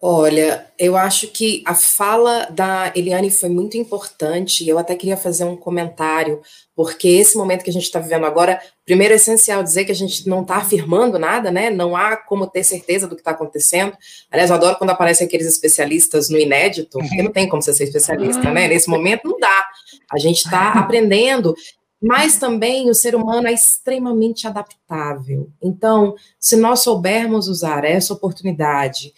Olha, 0.00 0.66
eu 0.78 0.94
acho 0.94 1.28
que 1.28 1.62
a 1.64 1.74
fala 1.74 2.46
da 2.50 2.92
Eliane 2.94 3.30
foi 3.30 3.48
muito 3.48 3.78
importante. 3.78 4.68
Eu 4.68 4.78
até 4.78 4.94
queria 4.94 5.16
fazer 5.16 5.44
um 5.44 5.56
comentário, 5.56 6.42
porque 6.74 7.08
esse 7.08 7.36
momento 7.36 7.64
que 7.64 7.70
a 7.70 7.72
gente 7.72 7.84
está 7.84 7.98
vivendo 7.98 8.26
agora, 8.26 8.60
primeiro 8.84 9.14
é 9.14 9.16
essencial 9.16 9.62
dizer 9.62 9.86
que 9.86 9.92
a 9.92 9.94
gente 9.94 10.28
não 10.28 10.42
está 10.42 10.56
afirmando 10.56 11.18
nada, 11.18 11.50
né? 11.50 11.70
Não 11.70 11.96
há 11.96 12.14
como 12.14 12.46
ter 12.46 12.62
certeza 12.62 13.08
do 13.08 13.14
que 13.14 13.22
está 13.22 13.30
acontecendo. 13.30 13.96
Aliás, 14.30 14.50
eu 14.50 14.56
adoro 14.56 14.76
quando 14.76 14.90
aparecem 14.90 15.26
aqueles 15.26 15.46
especialistas 15.46 16.28
no 16.28 16.38
inédito, 16.38 16.98
porque 16.98 17.22
não 17.22 17.32
tem 17.32 17.48
como 17.48 17.62
você 17.62 17.72
ser 17.72 17.84
especialista, 17.84 18.52
né? 18.52 18.68
Nesse 18.68 18.90
momento 18.90 19.22
não 19.24 19.38
dá. 19.38 19.66
A 20.12 20.18
gente 20.18 20.44
está 20.44 20.72
aprendendo 20.78 21.54
mas 22.00 22.38
também 22.38 22.90
o 22.90 22.94
ser 22.94 23.14
humano 23.14 23.48
é 23.48 23.52
extremamente 23.52 24.46
adaptável. 24.46 25.50
Então, 25.62 26.14
se 26.38 26.54
nós 26.54 26.80
soubermos 26.80 27.48
usar 27.48 27.84
essa 27.84 28.12
oportunidade 28.12 29.14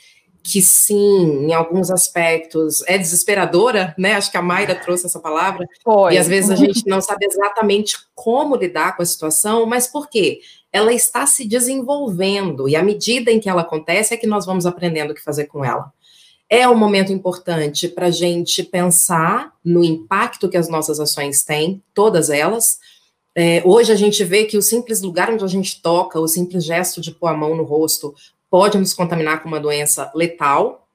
que 0.50 0.62
sim, 0.62 1.44
em 1.44 1.52
alguns 1.52 1.90
aspectos 1.90 2.82
é 2.86 2.96
desesperadora, 2.96 3.94
né? 3.98 4.14
Acho 4.14 4.30
que 4.30 4.38
a 4.38 4.42
Mayra 4.42 4.74
trouxe 4.74 5.04
essa 5.04 5.20
palavra. 5.20 5.66
Foi. 5.84 6.14
E 6.14 6.18
às 6.18 6.26
vezes 6.26 6.50
a 6.50 6.56
gente 6.56 6.86
não 6.86 7.02
sabe 7.02 7.26
exatamente 7.26 7.98
como 8.14 8.56
lidar 8.56 8.96
com 8.96 9.02
a 9.02 9.06
situação, 9.06 9.66
mas 9.66 9.86
por 9.86 10.08
quê? 10.08 10.40
Ela 10.72 10.92
está 10.92 11.26
se 11.26 11.46
desenvolvendo 11.46 12.66
e 12.66 12.76
à 12.76 12.82
medida 12.82 13.30
em 13.30 13.38
que 13.38 13.48
ela 13.48 13.60
acontece 13.60 14.14
é 14.14 14.16
que 14.16 14.26
nós 14.26 14.46
vamos 14.46 14.64
aprendendo 14.64 15.10
o 15.10 15.14
que 15.14 15.22
fazer 15.22 15.44
com 15.44 15.62
ela. 15.62 15.92
É 16.48 16.66
um 16.66 16.74
momento 16.74 17.12
importante 17.12 17.86
para 17.86 18.06
a 18.06 18.10
gente 18.10 18.62
pensar 18.62 19.52
no 19.62 19.84
impacto 19.84 20.48
que 20.48 20.56
as 20.56 20.68
nossas 20.68 20.98
ações 20.98 21.44
têm, 21.44 21.82
todas 21.92 22.30
elas. 22.30 22.78
É, 23.34 23.62
hoje 23.66 23.92
a 23.92 23.96
gente 23.96 24.24
vê 24.24 24.44
que 24.44 24.56
o 24.56 24.62
simples 24.62 25.02
lugar 25.02 25.30
onde 25.30 25.44
a 25.44 25.48
gente 25.48 25.82
toca, 25.82 26.18
o 26.18 26.26
simples 26.26 26.64
gesto 26.64 27.02
de 27.02 27.12
pôr 27.12 27.26
a 27.26 27.36
mão 27.36 27.54
no 27.54 27.64
rosto, 27.64 28.14
pode 28.50 28.78
nos 28.78 28.94
contaminar 28.94 29.42
com 29.42 29.48
uma 29.48 29.60
doença 29.60 30.10
letal, 30.14 30.86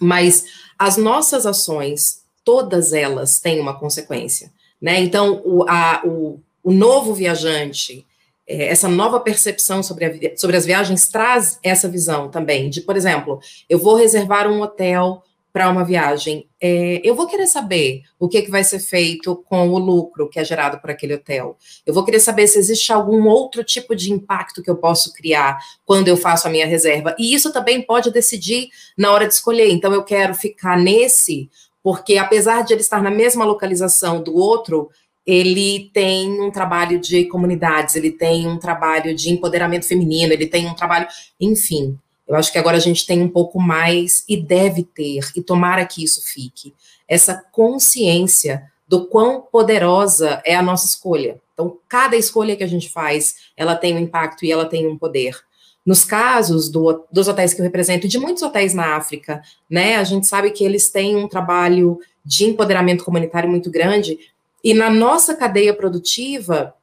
mas 0.00 0.46
as 0.78 0.96
nossas 0.96 1.46
ações, 1.46 2.22
todas 2.44 2.92
elas 2.92 3.38
têm 3.38 3.60
uma 3.60 3.78
consequência, 3.78 4.52
né? 4.80 5.00
Então, 5.00 5.40
o, 5.44 5.64
a, 5.68 6.02
o, 6.04 6.40
o 6.62 6.72
novo 6.72 7.14
viajante, 7.14 8.06
é, 8.46 8.68
essa 8.68 8.88
nova 8.88 9.20
percepção 9.20 9.82
sobre, 9.82 10.04
a, 10.04 10.36
sobre 10.36 10.56
as 10.56 10.66
viagens 10.66 11.08
traz 11.08 11.58
essa 11.62 11.88
visão 11.88 12.28
também 12.28 12.68
de, 12.68 12.80
por 12.80 12.96
exemplo, 12.96 13.40
eu 13.68 13.78
vou 13.78 13.94
reservar 13.94 14.48
um 14.48 14.60
hotel 14.60 15.22
para 15.54 15.70
uma 15.70 15.84
viagem, 15.84 16.48
é, 16.60 17.00
eu 17.04 17.14
vou 17.14 17.28
querer 17.28 17.46
saber 17.46 18.02
o 18.18 18.28
que, 18.28 18.42
que 18.42 18.50
vai 18.50 18.64
ser 18.64 18.80
feito 18.80 19.36
com 19.48 19.68
o 19.68 19.78
lucro 19.78 20.28
que 20.28 20.40
é 20.40 20.44
gerado 20.44 20.80
por 20.80 20.90
aquele 20.90 21.14
hotel. 21.14 21.56
Eu 21.86 21.94
vou 21.94 22.04
querer 22.04 22.18
saber 22.18 22.48
se 22.48 22.58
existe 22.58 22.92
algum 22.92 23.28
outro 23.28 23.62
tipo 23.62 23.94
de 23.94 24.12
impacto 24.12 24.60
que 24.60 24.68
eu 24.68 24.74
posso 24.74 25.14
criar 25.14 25.60
quando 25.86 26.08
eu 26.08 26.16
faço 26.16 26.48
a 26.48 26.50
minha 26.50 26.66
reserva. 26.66 27.14
E 27.20 27.32
isso 27.32 27.52
também 27.52 27.80
pode 27.80 28.10
decidir 28.10 28.68
na 28.98 29.12
hora 29.12 29.28
de 29.28 29.34
escolher. 29.34 29.70
Então, 29.70 29.94
eu 29.94 30.02
quero 30.02 30.34
ficar 30.34 30.76
nesse, 30.76 31.48
porque 31.84 32.18
apesar 32.18 32.64
de 32.64 32.72
ele 32.72 32.80
estar 32.80 33.00
na 33.00 33.10
mesma 33.10 33.44
localização 33.44 34.20
do 34.20 34.34
outro, 34.34 34.90
ele 35.24 35.88
tem 35.94 36.40
um 36.42 36.50
trabalho 36.50 36.98
de 36.98 37.26
comunidades, 37.26 37.94
ele 37.94 38.10
tem 38.10 38.48
um 38.48 38.58
trabalho 38.58 39.14
de 39.14 39.30
empoderamento 39.30 39.86
feminino, 39.86 40.32
ele 40.32 40.48
tem 40.48 40.66
um 40.66 40.74
trabalho, 40.74 41.06
enfim. 41.40 41.96
Eu 42.26 42.36
acho 42.36 42.50
que 42.50 42.58
agora 42.58 42.76
a 42.76 42.80
gente 42.80 43.06
tem 43.06 43.20
um 43.22 43.28
pouco 43.28 43.60
mais 43.60 44.24
e 44.28 44.36
deve 44.36 44.82
ter, 44.82 45.30
e 45.36 45.42
tomara 45.42 45.84
que 45.84 46.02
isso 46.02 46.22
fique, 46.24 46.74
essa 47.06 47.34
consciência 47.52 48.62
do 48.88 49.06
quão 49.06 49.42
poderosa 49.42 50.42
é 50.44 50.54
a 50.54 50.62
nossa 50.62 50.86
escolha. 50.86 51.40
Então, 51.52 51.78
cada 51.88 52.16
escolha 52.16 52.56
que 52.56 52.64
a 52.64 52.68
gente 52.68 52.90
faz, 52.90 53.36
ela 53.56 53.76
tem 53.76 53.94
um 53.94 53.98
impacto 53.98 54.44
e 54.44 54.52
ela 54.52 54.66
tem 54.66 54.86
um 54.86 54.98
poder. 54.98 55.38
Nos 55.84 56.04
casos 56.04 56.70
do, 56.70 57.04
dos 57.12 57.28
hotéis 57.28 57.52
que 57.52 57.60
eu 57.60 57.64
represento, 57.64 58.08
de 58.08 58.18
muitos 58.18 58.42
hotéis 58.42 58.72
na 58.72 58.96
África, 58.96 59.42
né, 59.68 59.96
a 59.96 60.04
gente 60.04 60.26
sabe 60.26 60.50
que 60.50 60.64
eles 60.64 60.90
têm 60.90 61.16
um 61.16 61.28
trabalho 61.28 61.98
de 62.24 62.44
empoderamento 62.44 63.04
comunitário 63.04 63.50
muito 63.50 63.70
grande, 63.70 64.18
e 64.62 64.72
na 64.72 64.88
nossa 64.88 65.34
cadeia 65.34 65.74
produtiva, 65.74 66.74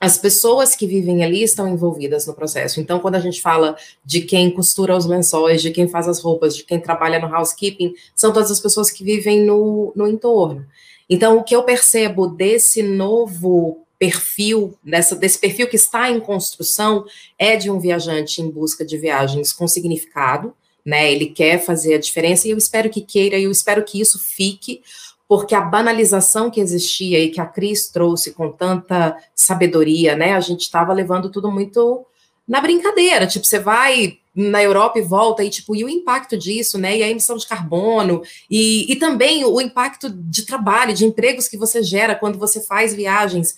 as 0.00 0.16
pessoas 0.16 0.76
que 0.76 0.86
vivem 0.86 1.24
ali 1.24 1.42
estão 1.42 1.68
envolvidas 1.68 2.26
no 2.26 2.34
processo. 2.34 2.80
Então, 2.80 3.00
quando 3.00 3.16
a 3.16 3.20
gente 3.20 3.40
fala 3.40 3.76
de 4.04 4.20
quem 4.20 4.50
costura 4.50 4.96
os 4.96 5.06
lençóis, 5.06 5.60
de 5.60 5.70
quem 5.70 5.88
faz 5.88 6.06
as 6.06 6.20
roupas, 6.20 6.56
de 6.56 6.62
quem 6.62 6.78
trabalha 6.78 7.18
no 7.18 7.34
housekeeping, 7.34 7.94
são 8.14 8.32
todas 8.32 8.50
as 8.50 8.60
pessoas 8.60 8.90
que 8.90 9.02
vivem 9.02 9.44
no, 9.44 9.92
no 9.96 10.06
entorno. 10.06 10.64
Então, 11.10 11.38
o 11.38 11.42
que 11.42 11.56
eu 11.56 11.62
percebo 11.62 12.28
desse 12.28 12.82
novo 12.82 13.84
perfil, 13.98 14.78
dessa, 14.84 15.16
desse 15.16 15.38
perfil 15.38 15.66
que 15.66 15.76
está 15.76 16.10
em 16.10 16.20
construção, 16.20 17.04
é 17.36 17.56
de 17.56 17.68
um 17.68 17.80
viajante 17.80 18.40
em 18.40 18.48
busca 18.48 18.84
de 18.84 18.96
viagens 18.96 19.52
com 19.52 19.66
significado, 19.66 20.54
né? 20.84 21.10
Ele 21.10 21.26
quer 21.26 21.58
fazer 21.58 21.94
a 21.94 21.98
diferença 21.98 22.46
e 22.46 22.52
eu 22.52 22.58
espero 22.58 22.88
que 22.88 23.00
queira, 23.00 23.36
e 23.36 23.44
eu 23.44 23.50
espero 23.50 23.84
que 23.84 24.00
isso 24.00 24.18
fique, 24.18 24.80
porque 25.28 25.54
a 25.54 25.60
banalização 25.60 26.50
que 26.50 26.58
existia 26.58 27.20
e 27.20 27.28
que 27.28 27.40
a 27.40 27.44
Cris 27.44 27.88
trouxe 27.88 28.32
com 28.32 28.50
tanta 28.50 29.14
sabedoria, 29.34 30.16
né? 30.16 30.32
A 30.32 30.40
gente 30.40 30.62
estava 30.62 30.94
levando 30.94 31.30
tudo 31.30 31.52
muito 31.52 32.06
na 32.48 32.62
brincadeira. 32.62 33.26
Tipo, 33.26 33.46
você 33.46 33.58
vai 33.58 34.18
na 34.34 34.62
Europa 34.62 34.98
e 34.98 35.02
volta, 35.02 35.44
e 35.44 35.50
tipo, 35.50 35.76
e 35.76 35.84
o 35.84 35.88
impacto 35.88 36.38
disso, 36.38 36.78
né? 36.78 36.96
E 36.96 37.02
a 37.02 37.08
emissão 37.10 37.36
de 37.36 37.46
carbono, 37.46 38.22
e, 38.50 38.90
e 38.90 38.96
também 38.96 39.44
o 39.44 39.60
impacto 39.60 40.08
de 40.08 40.46
trabalho, 40.46 40.94
de 40.94 41.04
empregos 41.04 41.46
que 41.46 41.58
você 41.58 41.82
gera 41.82 42.14
quando 42.14 42.38
você 42.38 42.62
faz 42.62 42.94
viagens. 42.94 43.54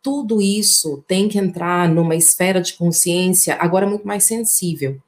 Tudo 0.00 0.40
isso 0.40 1.04
tem 1.06 1.28
que 1.28 1.38
entrar 1.38 1.88
numa 1.88 2.16
esfera 2.16 2.60
de 2.60 2.72
consciência 2.72 3.56
agora 3.60 3.86
muito 3.86 4.06
mais 4.06 4.24
sensível. 4.24 4.98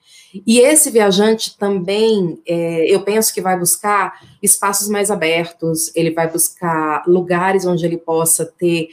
E 0.46 0.58
esse 0.58 0.90
viajante 0.90 1.56
também, 1.56 2.40
é, 2.46 2.92
eu 2.92 3.02
penso 3.02 3.32
que 3.32 3.40
vai 3.40 3.58
buscar 3.58 4.20
espaços 4.42 4.88
mais 4.88 5.10
abertos, 5.10 5.94
ele 5.94 6.10
vai 6.10 6.30
buscar 6.30 7.04
lugares 7.06 7.66
onde 7.66 7.84
ele 7.84 7.98
possa 7.98 8.44
ter 8.44 8.88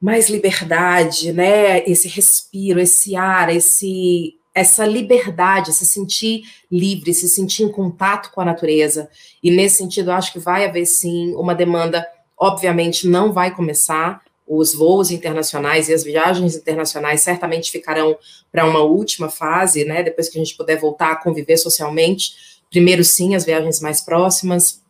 mais 0.00 0.28
liberdade, 0.28 1.32
né? 1.32 1.84
Esse 1.88 2.08
respiro, 2.08 2.80
esse 2.80 3.14
ar, 3.16 3.54
esse 3.54 4.34
essa 4.54 4.84
liberdade, 4.84 5.72
se 5.72 5.86
sentir 5.86 6.42
livre, 6.70 7.14
se 7.14 7.28
sentir 7.28 7.62
em 7.62 7.70
contato 7.70 8.32
com 8.32 8.40
a 8.40 8.44
natureza. 8.44 9.08
E 9.40 9.52
nesse 9.52 9.76
sentido, 9.76 10.10
acho 10.10 10.32
que 10.32 10.40
vai 10.40 10.64
haver 10.64 10.84
sim 10.84 11.32
uma 11.36 11.54
demanda, 11.54 12.04
obviamente 12.36 13.06
não 13.06 13.32
vai 13.32 13.54
começar, 13.54 14.20
os 14.48 14.74
voos 14.74 15.10
internacionais 15.10 15.88
e 15.88 15.94
as 15.94 16.02
viagens 16.02 16.56
internacionais 16.56 17.20
certamente 17.20 17.70
ficarão 17.70 18.16
para 18.50 18.64
uma 18.64 18.80
última 18.80 19.28
fase, 19.28 19.84
né? 19.84 20.02
Depois 20.02 20.28
que 20.28 20.38
a 20.38 20.44
gente 20.44 20.56
puder 20.56 20.80
voltar 20.80 21.12
a 21.12 21.16
conviver 21.16 21.58
socialmente. 21.58 22.32
Primeiro, 22.70 23.04
sim, 23.04 23.34
as 23.34 23.44
viagens 23.44 23.80
mais 23.80 24.00
próximas, 24.00 24.80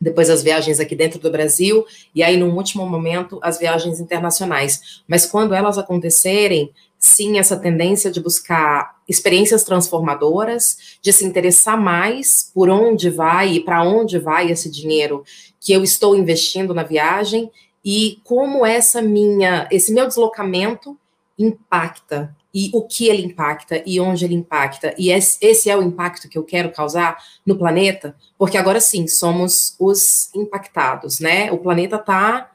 depois 0.00 0.30
as 0.30 0.42
viagens 0.42 0.78
aqui 0.78 0.94
dentro 0.94 1.18
do 1.18 1.30
Brasil, 1.30 1.84
e 2.14 2.22
aí, 2.22 2.36
num 2.36 2.54
último 2.54 2.86
momento, 2.86 3.40
as 3.42 3.58
viagens 3.58 3.98
internacionais. 3.98 5.02
Mas 5.08 5.26
quando 5.26 5.54
elas 5.54 5.76
acontecerem, 5.76 6.70
sim, 6.98 7.38
essa 7.38 7.56
tendência 7.56 8.10
de 8.10 8.20
buscar 8.20 8.96
experiências 9.08 9.64
transformadoras, 9.64 10.98
de 11.02 11.12
se 11.12 11.24
interessar 11.24 11.80
mais 11.80 12.50
por 12.54 12.68
onde 12.68 13.10
vai 13.10 13.54
e 13.54 13.60
para 13.60 13.82
onde 13.82 14.18
vai 14.18 14.50
esse 14.50 14.70
dinheiro 14.70 15.24
que 15.60 15.72
eu 15.72 15.82
estou 15.82 16.16
investindo 16.16 16.72
na 16.72 16.84
viagem 16.84 17.50
e 17.84 18.20
como 18.24 18.64
essa 18.66 19.00
minha, 19.00 19.68
esse 19.70 19.92
meu 19.92 20.06
deslocamento 20.06 20.98
impacta 21.38 22.36
e 22.52 22.70
o 22.72 22.82
que 22.82 23.06
ele 23.06 23.22
impacta 23.22 23.82
e 23.86 24.00
onde 24.00 24.24
ele 24.24 24.34
impacta 24.34 24.94
e 24.98 25.10
esse 25.10 25.70
é 25.70 25.76
o 25.76 25.82
impacto 25.82 26.28
que 26.28 26.36
eu 26.36 26.42
quero 26.42 26.72
causar 26.72 27.22
no 27.46 27.56
planeta, 27.56 28.16
porque 28.36 28.56
agora 28.56 28.80
sim 28.80 29.06
somos 29.06 29.76
os 29.78 30.34
impactados, 30.34 31.20
né? 31.20 31.52
O 31.52 31.58
planeta 31.58 31.96
está 31.96 32.50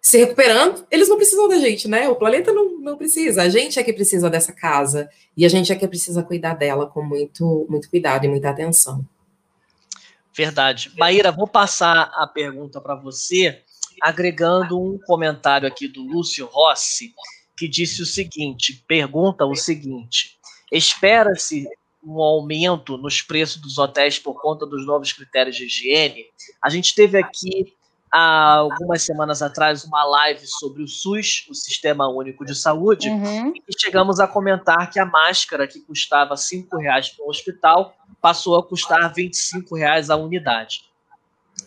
se 0.00 0.18
recuperando, 0.18 0.86
eles 0.90 1.08
não 1.08 1.16
precisam 1.16 1.48
da 1.48 1.58
gente, 1.58 1.88
né? 1.88 2.08
O 2.08 2.16
planeta 2.16 2.52
não, 2.52 2.78
não 2.78 2.96
precisa, 2.96 3.42
a 3.42 3.48
gente 3.48 3.78
é 3.78 3.82
que 3.82 3.92
precisa 3.92 4.30
dessa 4.30 4.52
casa 4.52 5.08
e 5.36 5.44
a 5.44 5.48
gente 5.48 5.72
é 5.72 5.76
que 5.76 5.86
precisa 5.86 6.22
cuidar 6.22 6.54
dela 6.54 6.86
com 6.86 7.02
muito, 7.02 7.66
muito 7.68 7.90
cuidado 7.90 8.24
e 8.24 8.28
muita 8.28 8.50
atenção. 8.50 9.04
Verdade. 10.34 10.92
Maíra, 10.98 11.32
vou 11.32 11.46
passar 11.46 12.10
a 12.14 12.26
pergunta 12.26 12.80
para 12.80 12.94
você 12.94 13.62
agregando 14.00 14.80
um 14.80 14.98
comentário 15.06 15.66
aqui 15.66 15.88
do 15.88 16.02
Lúcio 16.02 16.46
Rossi, 16.46 17.14
que 17.56 17.68
disse 17.68 18.02
o 18.02 18.06
seguinte: 18.06 18.84
pergunta 18.86 19.44
o 19.44 19.54
seguinte: 19.54 20.38
espera-se 20.70 21.66
um 22.04 22.20
aumento 22.20 22.96
nos 22.96 23.20
preços 23.20 23.60
dos 23.60 23.78
hotéis 23.78 24.18
por 24.18 24.40
conta 24.40 24.64
dos 24.64 24.86
novos 24.86 25.12
critérios 25.12 25.56
de 25.56 25.64
higiene? 25.64 26.24
A 26.62 26.70
gente 26.70 26.94
teve 26.94 27.18
aqui 27.18 27.72
há 28.12 28.54
algumas 28.54 29.02
semanas 29.02 29.42
atrás 29.42 29.84
uma 29.84 30.04
live 30.04 30.46
sobre 30.46 30.82
o 30.82 30.88
SUS, 30.88 31.46
o 31.50 31.54
Sistema 31.54 32.08
Único 32.08 32.44
de 32.44 32.54
Saúde, 32.54 33.08
uhum. 33.08 33.52
e 33.54 33.80
chegamos 33.80 34.20
a 34.20 34.28
comentar 34.28 34.90
que 34.90 34.98
a 34.98 35.04
máscara 35.04 35.66
que 35.66 35.80
custava 35.80 36.34
R$ 36.34 36.66
reais 36.78 37.14
no 37.18 37.28
hospital 37.28 37.94
passou 38.20 38.56
a 38.56 38.62
custar 38.62 39.12
R$ 39.12 39.30
reais 39.72 40.10
a 40.10 40.16
unidade. 40.16 40.84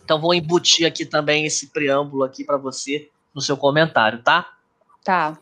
Então 0.04 0.20
vou 0.20 0.34
embutir 0.34 0.86
aqui 0.86 1.04
também 1.04 1.46
esse 1.46 1.68
preâmbulo 1.68 2.24
aqui 2.24 2.44
para 2.44 2.56
você 2.56 3.08
no 3.34 3.40
seu 3.40 3.56
comentário, 3.56 4.22
tá? 4.22 4.46
Tá. 5.04 5.38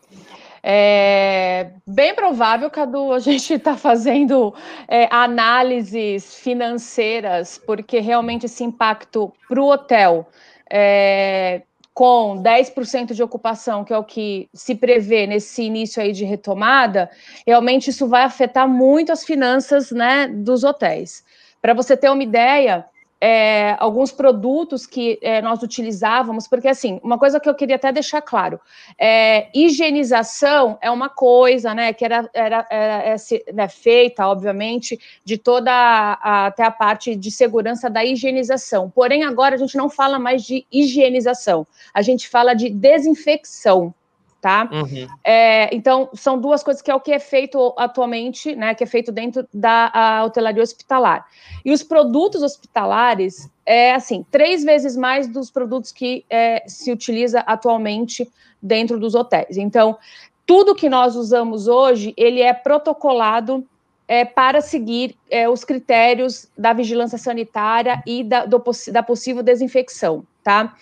É 0.63 1.71
bem 1.87 2.15
provável, 2.15 2.71
Cadu, 2.71 3.13
a 3.13 3.19
gente 3.19 3.55
está 3.55 3.77
fazendo 3.77 4.55
é, 4.87 5.09
análises 5.11 6.35
financeiras, 6.35 7.59
porque 7.65 8.01
realmente 8.01 8.47
esse 8.47 8.65
impacto 8.65 9.33
para 9.49 9.61
o 9.61 9.71
hotel, 9.71 10.29
é, 10.71 11.63
com 11.95 12.41
10% 12.43 13.15
de 13.15 13.23
ocupação, 13.23 13.85
que 13.85 13.93
é 13.93 13.99
o 13.99 14.05
que 14.05 14.49
se 14.53 14.75
prevê 14.75 15.27
nesse 15.27 15.63
início 15.63 16.03
aí 16.03 16.13
de 16.13 16.25
retomada, 16.25 17.11
realmente 17.47 17.91
isso 17.91 18.07
vai 18.07 18.23
afetar 18.23 18.69
muito 18.69 19.11
as 19.11 19.25
finanças 19.25 19.91
né, 19.91 20.29
dos 20.29 20.63
hotéis. 20.63 21.25
Para 21.61 21.75
você 21.75 21.97
ter 21.97 22.09
uma 22.09 22.23
ideia, 22.23 22.85
é, 23.21 23.77
alguns 23.79 24.13
produtos 24.13 24.87
que 24.87 25.19
é, 25.21 25.43
nós 25.43 25.63
utilizávamos, 25.63 26.47
porque 26.47 26.69
assim, 26.69 27.01
uma 27.03 27.19
coisa 27.19 27.41
que 27.41 27.49
eu 27.49 27.55
queria 27.55 27.77
até 27.77 27.91
deixar 27.93 28.23
claro, 28.23 28.61
é, 28.99 29.49
higienização 29.55 30.79
é 30.81 30.91
uma 30.91 31.09
coisa, 31.09 31.75
né, 31.75 31.93
que 31.93 32.05
era, 32.05 32.29
era, 32.33 32.67
era 32.71 33.17
né, 33.53 33.69
feita, 33.69 34.27
obviamente, 34.27 34.99
de 35.25 35.37
toda 35.37 35.73
a, 35.73 36.47
até 36.47 36.65
a 36.65 36.71
parte 36.71 37.17
de 37.17 37.31
segurança 37.31 37.91
da 37.91 38.05
higienização. 38.05 38.91
Porém, 38.91 39.25
agora 39.25 39.57
a 39.57 39.59
gente 39.59 39.77
não 39.77 39.91
fala 39.91 40.19
mais 40.19 40.45
de 40.45 40.67
higienização, 40.71 41.67
a 41.93 42.03
gente 42.03 42.29
fala 42.29 42.55
de 42.55 42.71
desinfecção 42.71 43.95
tá? 44.41 44.69
Uhum. 44.73 45.07
É, 45.25 45.75
então, 45.75 46.09
são 46.15 46.39
duas 46.39 46.63
coisas 46.63 46.81
que 46.81 46.91
é 46.91 46.95
o 46.95 47.01
que 47.01 47.13
é 47.13 47.19
feito 47.19 47.75
atualmente, 47.77 48.55
né, 48.55 48.75
que 48.75 48.85
é 48.85 48.87
feito 48.87 49.11
dentro 49.11 49.47
da 49.53 50.23
hotelaria 50.25 50.63
hospitalar. 50.63 51.27
E 51.65 51.73
os 51.73 51.83
produtos 51.83 52.43
hospitalares 52.43 53.51
é, 53.67 53.95
assim, 53.95 54.25
três 54.31 54.65
vezes 54.65 54.97
mais 54.97 55.29
dos 55.29 55.51
produtos 55.51 55.93
que 55.93 56.25
é, 56.31 56.63
se 56.67 56.91
utiliza 56.91 57.41
atualmente 57.41 58.31
dentro 58.63 58.99
dos 58.99 59.15
hotéis. 59.15 59.57
Então, 59.57 59.99
tudo 60.47 60.75
que 60.75 60.89
nós 60.89 61.17
usamos 61.17 61.69
hoje, 61.69 62.15
ele 62.17 62.41
é 62.41 62.55
protocolado 62.55 63.67
é, 64.09 64.25
para 64.25 64.63
seguir 64.63 65.15
é, 65.31 65.47
os 65.47 65.65
critérios 65.65 66.49
da 66.57 66.73
vigilância 66.73 67.19
sanitária 67.19 68.03
e 68.07 68.25
da, 68.25 68.47
do, 68.47 68.63
da 68.91 69.03
possível 69.03 69.43
desinfecção, 69.43 70.25
tá? 70.49 70.75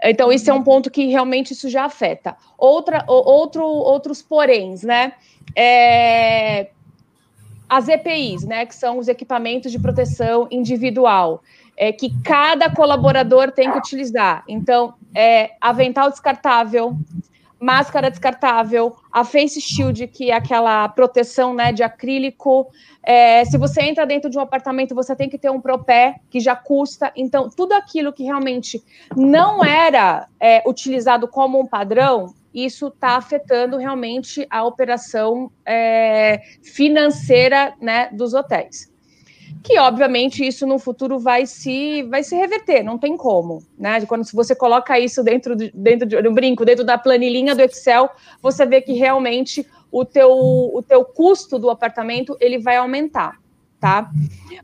Então, 0.00 0.30
isso 0.30 0.48
é 0.48 0.54
um 0.54 0.62
ponto 0.62 0.90
que 0.90 1.06
realmente 1.06 1.52
isso 1.52 1.68
já 1.68 1.84
afeta. 1.86 2.36
Outra, 2.56 3.04
outro, 3.08 3.64
outros 3.64 4.22
poréns, 4.22 4.84
né? 4.84 5.14
É, 5.56 6.68
as 7.68 7.88
EPIs, 7.88 8.44
né, 8.44 8.64
que 8.64 8.76
são 8.76 8.98
os 8.98 9.08
equipamentos 9.08 9.72
de 9.72 9.78
proteção 9.78 10.46
individual. 10.50 11.42
é, 11.78 11.92
que 11.92 12.12
cada 12.24 12.68
colaborador 12.68 13.52
tem 13.52 13.70
que 13.70 13.78
utilizar. 13.78 14.42
Então, 14.48 14.94
é 15.14 15.52
avental 15.60 16.10
descartável, 16.10 16.96
máscara 17.60 18.10
descartável, 18.10 18.96
a 19.10 19.24
face 19.24 19.60
shield, 19.60 20.06
que 20.08 20.30
é 20.30 20.34
aquela 20.34 20.88
proteção 20.88 21.54
né, 21.54 21.72
de 21.72 21.82
acrílico. 21.82 22.68
É, 23.02 23.44
se 23.44 23.58
você 23.58 23.82
entra 23.82 24.06
dentro 24.06 24.30
de 24.30 24.38
um 24.38 24.40
apartamento, 24.40 24.94
você 24.94 25.14
tem 25.16 25.28
que 25.28 25.38
ter 25.38 25.50
um 25.50 25.60
propé, 25.60 26.16
que 26.30 26.40
já 26.40 26.54
custa. 26.54 27.12
Então, 27.16 27.48
tudo 27.48 27.72
aquilo 27.72 28.12
que 28.12 28.24
realmente 28.24 28.82
não 29.16 29.64
era 29.64 30.28
é, 30.38 30.62
utilizado 30.66 31.26
como 31.26 31.60
um 31.60 31.66
padrão, 31.66 32.34
isso 32.54 32.88
está 32.88 33.16
afetando 33.16 33.76
realmente 33.76 34.46
a 34.50 34.64
operação 34.64 35.50
é, 35.66 36.40
financeira 36.62 37.74
né, 37.80 38.08
dos 38.12 38.34
hotéis 38.34 38.88
que 39.62 39.78
obviamente 39.78 40.46
isso 40.46 40.66
no 40.66 40.78
futuro 40.78 41.18
vai 41.18 41.46
se 41.46 42.02
vai 42.04 42.22
se 42.22 42.36
reverter, 42.36 42.82
não 42.82 42.98
tem 42.98 43.16
como, 43.16 43.62
né? 43.78 44.04
Quando 44.06 44.24
você 44.32 44.54
coloca 44.54 44.98
isso 44.98 45.22
dentro 45.22 45.56
de, 45.56 45.70
dentro 45.74 46.06
de 46.06 46.28
um 46.28 46.34
brinco, 46.34 46.64
dentro 46.64 46.84
da 46.84 46.98
planilhinha 46.98 47.54
do 47.54 47.62
Excel, 47.62 48.10
você 48.42 48.66
vê 48.66 48.80
que 48.80 48.92
realmente 48.92 49.66
o 49.90 50.04
teu 50.04 50.30
o 50.30 50.82
teu 50.86 51.04
custo 51.04 51.58
do 51.58 51.70
apartamento 51.70 52.36
ele 52.40 52.58
vai 52.58 52.76
aumentar, 52.76 53.38
tá? 53.80 54.10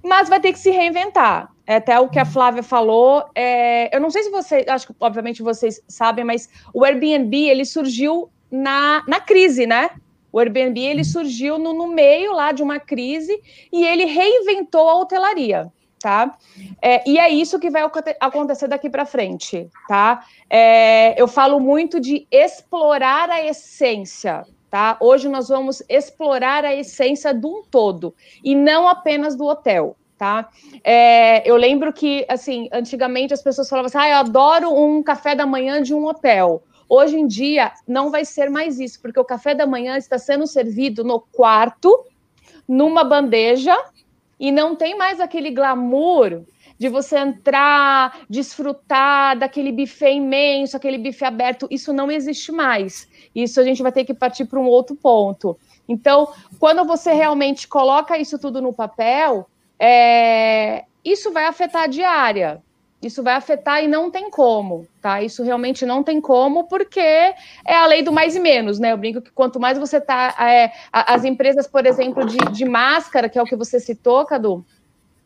Mas 0.03 0.29
vai 0.29 0.41
ter 0.41 0.53
que 0.53 0.59
se 0.59 0.71
reinventar. 0.71 1.51
É 1.67 1.77
até 1.77 1.99
o 1.99 2.09
que 2.09 2.19
a 2.19 2.27
Flávia 2.27 2.63
falou. 2.63 3.25
É, 3.35 3.95
eu 3.95 4.01
não 4.01 4.11
sei 4.11 4.23
se 4.23 4.31
vocês, 4.31 4.69
acho 4.69 4.89
que 4.89 4.95
obviamente 5.01 5.43
vocês 5.43 5.81
sabem, 5.89 6.25
mas 6.25 6.49
o 6.75 6.85
Airbnb 6.85 7.35
ele 7.35 7.65
surgiu 7.65 8.29
na, 8.51 9.03
na 9.09 9.19
crise, 9.19 9.67
né? 9.67 9.91
O 10.35 10.41
Airbnb 10.41 10.81
ele 10.81 11.05
surgiu 11.05 11.61
no, 11.61 11.73
no 11.73 11.87
meio 11.87 12.33
lá 12.33 12.51
de 12.51 12.61
uma 12.61 12.81
crise 12.81 13.41
e 13.73 13.87
ele 13.87 14.05
reinventou 14.05 14.89
a 14.89 14.99
hotelaria 14.99 15.73
tá? 16.03 16.37
É, 16.83 17.09
e 17.09 17.19
é 17.19 17.31
isso 17.31 17.59
que 17.59 17.71
vai 17.71 17.83
acontecer 18.21 18.69
daqui 18.69 18.91
para 18.91 19.07
frente, 19.07 19.71
tá? 19.89 20.23
É, 20.51 21.19
eu 21.19 21.27
falo 21.27 21.59
muito 21.59 21.99
de 21.99 22.27
explorar 22.31 23.31
a 23.31 23.43
essência, 23.43 24.45
tá? 24.71 24.99
Hoje 25.01 25.31
nós 25.31 25.49
vamos 25.49 25.83
explorar 25.89 26.63
a 26.63 26.75
essência 26.75 27.33
de 27.33 27.47
um 27.47 27.63
todo 27.63 28.15
e 28.45 28.55
não 28.55 28.87
apenas 28.87 29.35
do 29.35 29.47
hotel. 29.47 29.97
Tá? 30.19 30.49
É, 30.85 31.49
eu 31.49 31.57
lembro 31.57 31.93
que, 31.93 32.25
assim, 32.29 32.69
antigamente 32.73 33.35
as 33.35 33.43
pessoas 33.43 33.69
falavam 33.69 33.87
assim: 33.87 33.99
ah, 33.99 34.11
eu 34.11 34.17
adoro 34.17 34.73
um 34.73 35.03
café 35.03 35.35
da 35.35 35.47
manhã 35.47 35.83
de 35.83 35.93
um 35.95 36.07
hotel. 36.07 36.63
Hoje 36.97 37.19
em 37.19 37.27
dia, 37.27 37.73
não 37.89 38.09
vai 38.09 38.25
ser 38.25 38.49
mais 38.49 38.79
isso, 38.79 39.03
porque 39.03 39.19
o 39.19 39.25
café 39.25 39.53
da 39.53 39.67
manhã 39.67 39.97
está 39.97 40.17
sendo 40.17 40.47
servido 40.47 41.03
no 41.03 41.19
quarto, 41.19 42.07
numa 42.69 43.03
bandeja, 43.03 43.77
e 44.39 44.53
não 44.53 44.77
tem 44.77 44.97
mais 44.97 45.21
aquele 45.21 45.51
glamour 45.51 46.45
de 46.79 46.89
você 46.89 47.19
entrar, 47.19 48.21
desfrutar 48.31 49.37
daquele 49.37 49.73
buffet 49.73 50.15
imenso, 50.15 50.77
aquele 50.77 50.97
buffet 50.97 51.25
aberto. 51.25 51.67
Isso 51.69 51.93
não 51.93 52.13
existe 52.13 52.53
mais. 52.53 53.09
Isso 53.35 53.59
a 53.59 53.65
gente 53.65 53.83
vai 53.83 53.91
ter 53.91 54.05
que 54.05 54.15
partir 54.15 54.45
para 54.45 54.61
um 54.61 54.67
outro 54.67 54.95
ponto. 54.95 55.59
Então, 55.89 56.33
quando 56.61 56.85
você 56.85 57.13
realmente 57.13 57.67
coloca 57.67 58.17
isso 58.17 58.39
tudo 58.39 58.63
no 58.63 58.73
papel, 58.73 59.49
é... 59.81 60.85
isso 61.05 61.33
vai 61.33 61.47
afetar 61.47 61.83
a 61.83 61.89
diária 61.89 62.63
isso 63.07 63.23
vai 63.23 63.35
afetar 63.35 63.83
e 63.83 63.89
não 63.89 64.11
tem 64.11 64.31
como, 64.31 64.87
tá? 65.01 65.23
Isso 65.23 65.43
realmente 65.43 65.85
não 65.85 66.03
tem 66.03 66.21
como, 66.21 66.65
porque 66.65 67.01
é 67.01 67.35
a 67.67 67.87
lei 67.87 68.03
do 68.03 68.13
mais 68.13 68.37
e 68.37 68.41
menos, 68.41 68.79
né? 68.79 68.93
Eu 68.93 68.97
brinco 68.97 69.21
que 69.21 69.31
quanto 69.31 69.61
mais 69.61 69.79
você 69.79 70.01
tá. 70.01 70.35
É, 70.39 70.73
as 70.93 71.25
empresas, 71.25 71.67
por 71.67 71.87
exemplo, 71.87 72.25
de, 72.27 72.39
de 72.53 72.65
máscara, 72.65 73.29
que 73.29 73.39
é 73.39 73.43
o 73.43 73.47
que 73.47 73.57
você 73.57 73.79
citou, 73.81 74.25
Cadu, 74.25 74.65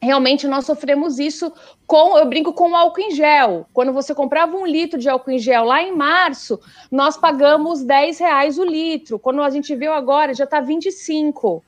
realmente 0.01 0.47
nós 0.47 0.65
sofremos 0.65 1.19
isso 1.19 1.53
com, 1.87 2.17
eu 2.19 2.27
brinco 2.27 2.53
com 2.53 2.71
o 2.71 2.77
álcool 2.77 3.01
em 3.01 3.11
gel. 3.11 3.67
Quando 3.73 3.93
você 3.93 4.15
comprava 4.15 4.57
um 4.57 4.67
litro 4.67 4.99
de 4.99 5.09
álcool 5.09 5.33
em 5.33 5.39
gel 5.39 5.65
lá 5.65 5.83
em 5.83 5.95
março, 5.95 6.61
nós 6.91 7.17
pagamos 7.17 7.83
10 7.83 8.19
reais 8.19 8.59
o 8.59 8.65
litro. 8.65 9.19
Quando 9.19 9.43
a 9.43 9.51
gente 9.51 9.75
viu 9.75 9.93
agora, 9.93 10.35
já 10.35 10.45
está 10.45 10.61
25. 10.61 11.63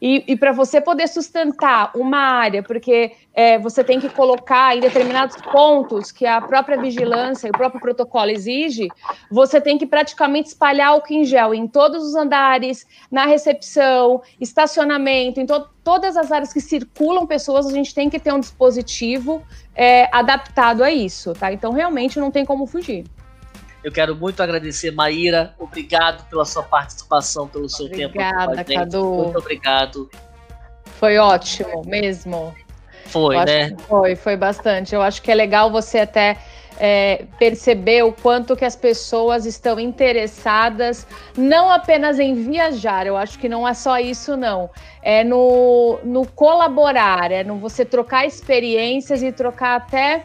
E, 0.00 0.24
e 0.26 0.36
para 0.36 0.52
você 0.52 0.80
poder 0.80 1.08
sustentar 1.08 1.90
uma 1.94 2.18
área, 2.18 2.62
porque 2.62 3.12
é, 3.34 3.58
você 3.58 3.84
tem 3.84 4.00
que 4.00 4.08
colocar 4.08 4.74
em 4.76 4.80
determinados 4.80 5.36
pontos 5.36 6.10
que 6.10 6.26
a 6.26 6.40
própria 6.40 6.80
vigilância 6.80 7.46
e 7.46 7.50
o 7.50 7.52
próprio 7.52 7.80
protocolo 7.80 8.30
exige, 8.30 8.88
você 9.30 9.60
tem 9.60 9.76
que 9.76 9.86
praticamente 9.86 10.48
espalhar 10.48 10.88
álcool 10.88 11.12
em 11.12 11.24
gel 11.24 11.54
em 11.54 11.66
todos 11.66 12.02
os 12.02 12.14
andares, 12.14 12.86
na 13.10 13.26
recepção, 13.26 14.22
estacionamento, 14.40 15.40
em 15.40 15.46
to 15.46 15.68
todas 15.82 16.16
as 16.16 16.30
áreas 16.30 16.52
que 16.52 16.60
circulam 16.60 17.26
pessoas, 17.26 17.66
a 17.66 17.72
gente 17.72 17.94
tem 17.94 18.10
que 18.10 18.20
ter 18.20 18.32
um 18.32 18.38
dispositivo 18.38 19.42
é, 19.74 20.08
adaptado 20.14 20.84
a 20.84 20.90
isso, 20.90 21.32
tá? 21.32 21.52
Então, 21.52 21.72
realmente 21.72 22.20
não 22.20 22.30
tem 22.30 22.44
como 22.44 22.66
fugir. 22.66 23.04
Eu 23.82 23.90
quero 23.90 24.14
muito 24.14 24.42
agradecer, 24.42 24.90
Maíra. 24.90 25.54
Obrigado 25.58 26.28
pela 26.28 26.44
sua 26.44 26.62
participação, 26.62 27.48
pelo 27.48 27.68
seu 27.68 27.86
Obrigada, 27.86 28.64
tempo. 28.64 28.80
Cadu. 28.80 29.04
Muito 29.04 29.38
obrigado. 29.38 30.10
Foi 30.84 31.16
ótimo 31.16 31.82
mesmo. 31.86 32.54
Foi, 33.06 33.36
Eu 33.36 33.44
né? 33.44 33.76
Foi, 33.88 34.14
foi 34.16 34.36
bastante. 34.36 34.94
Eu 34.94 35.02
acho 35.02 35.22
que 35.22 35.30
é 35.30 35.34
legal 35.34 35.70
você 35.70 36.00
até 36.00 36.36
é, 36.80 37.26
perceber 37.38 38.02
o 38.04 38.12
quanto 38.12 38.56
que 38.56 38.64
as 38.64 38.74
pessoas 38.74 39.44
estão 39.44 39.78
interessadas, 39.78 41.06
não 41.36 41.70
apenas 41.70 42.18
em 42.18 42.34
viajar, 42.34 43.06
eu 43.06 43.18
acho 43.18 43.38
que 43.38 43.50
não 43.50 43.68
é 43.68 43.74
só 43.74 43.98
isso, 43.98 44.34
não. 44.34 44.70
É 45.02 45.22
no, 45.22 45.98
no 46.02 46.26
colaborar, 46.26 47.30
é 47.30 47.44
no 47.44 47.58
você 47.58 47.84
trocar 47.84 48.26
experiências 48.26 49.22
e 49.22 49.30
trocar 49.30 49.76
até 49.76 50.24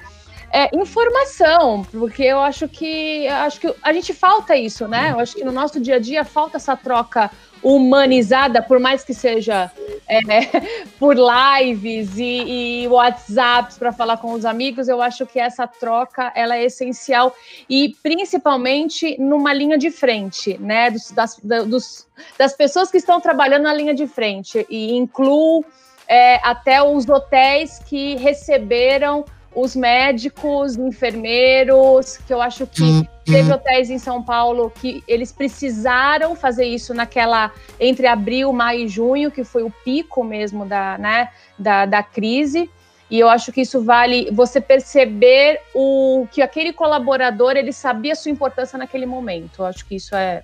é, 0.56 0.70
informação, 0.74 1.86
porque 1.92 2.24
eu 2.24 2.40
acho 2.40 2.66
que 2.70 3.28
acho 3.28 3.60
que 3.60 3.76
a 3.84 3.92
gente 3.92 4.14
falta 4.14 4.56
isso, 4.56 4.88
né? 4.88 5.12
Eu 5.12 5.20
acho 5.20 5.36
que 5.36 5.44
no 5.44 5.52
nosso 5.52 5.82
dia 5.82 5.96
a 5.96 6.00
dia 6.00 6.24
falta 6.24 6.56
essa 6.56 6.78
troca 6.78 7.30
humanizada, 7.62 8.62
por 8.62 8.80
mais 8.80 9.04
que 9.04 9.14
seja 9.14 9.70
é, 10.08 10.22
por 10.98 11.18
lives 11.18 12.18
e, 12.18 12.84
e 12.84 12.88
WhatsApps 12.88 13.78
para 13.78 13.92
falar 13.92 14.16
com 14.16 14.32
os 14.32 14.46
amigos, 14.46 14.88
eu 14.88 15.02
acho 15.02 15.26
que 15.26 15.42
essa 15.42 15.68
troca 15.68 16.32
ela 16.34 16.56
é 16.56 16.64
essencial 16.64 17.36
e 17.70 17.94
principalmente 18.02 19.20
numa 19.20 19.52
linha 19.52 19.78
de 19.78 19.92
frente, 19.92 20.58
né? 20.58 20.90
Dos, 20.90 21.12
das, 21.12 21.38
dos, 21.68 22.08
das 22.38 22.54
pessoas 22.54 22.90
que 22.90 22.98
estão 22.98 23.20
trabalhando 23.20 23.64
na 23.64 23.74
linha 23.74 23.94
de 23.94 24.08
frente 24.08 24.66
e 24.70 24.96
incluo 24.96 25.66
é, 26.08 26.40
até 26.48 26.82
os 26.82 27.10
hotéis 27.10 27.80
que 27.80 28.16
receberam 28.16 29.26
os 29.56 29.76
médicos, 29.76 30.76
enfermeiros, 30.76 32.18
que 32.18 32.34
eu 32.34 32.42
acho 32.42 32.68
que 32.68 32.84
uhum. 32.84 33.08
teve 33.24 33.52
hotéis 33.52 33.90
em 33.90 33.98
São 33.98 34.22
Paulo 34.22 34.70
que 34.70 35.02
eles 35.08 35.32
precisaram 35.32 36.36
fazer 36.36 36.66
isso 36.66 36.94
naquela 36.94 37.52
entre 37.80 38.06
abril, 38.06 38.52
maio 38.52 38.82
e 38.82 38.88
junho, 38.88 39.32
que 39.32 39.46
foi 39.46 39.64
o 39.64 39.72
pico 39.84 40.24
mesmo 40.24 40.66
da, 40.66 40.98
né, 40.98 41.30
da, 41.58 41.86
da 41.86 42.04
crise. 42.04 42.70
E 43.10 43.20
eu 43.20 43.30
acho 43.30 43.52
que 43.52 43.62
isso 43.62 43.82
vale 43.84 44.30
você 44.32 44.60
perceber 44.60 45.62
o 45.74 46.28
que 46.32 46.42
aquele 46.42 46.74
colaborador 46.74 47.56
ele 47.56 47.72
sabia 47.72 48.14
a 48.14 48.16
sua 48.16 48.32
importância 48.32 48.78
naquele 48.78 49.06
momento. 49.06 49.62
Eu 49.62 49.66
acho 49.66 49.86
que 49.86 49.96
isso 49.96 50.16
é 50.16 50.44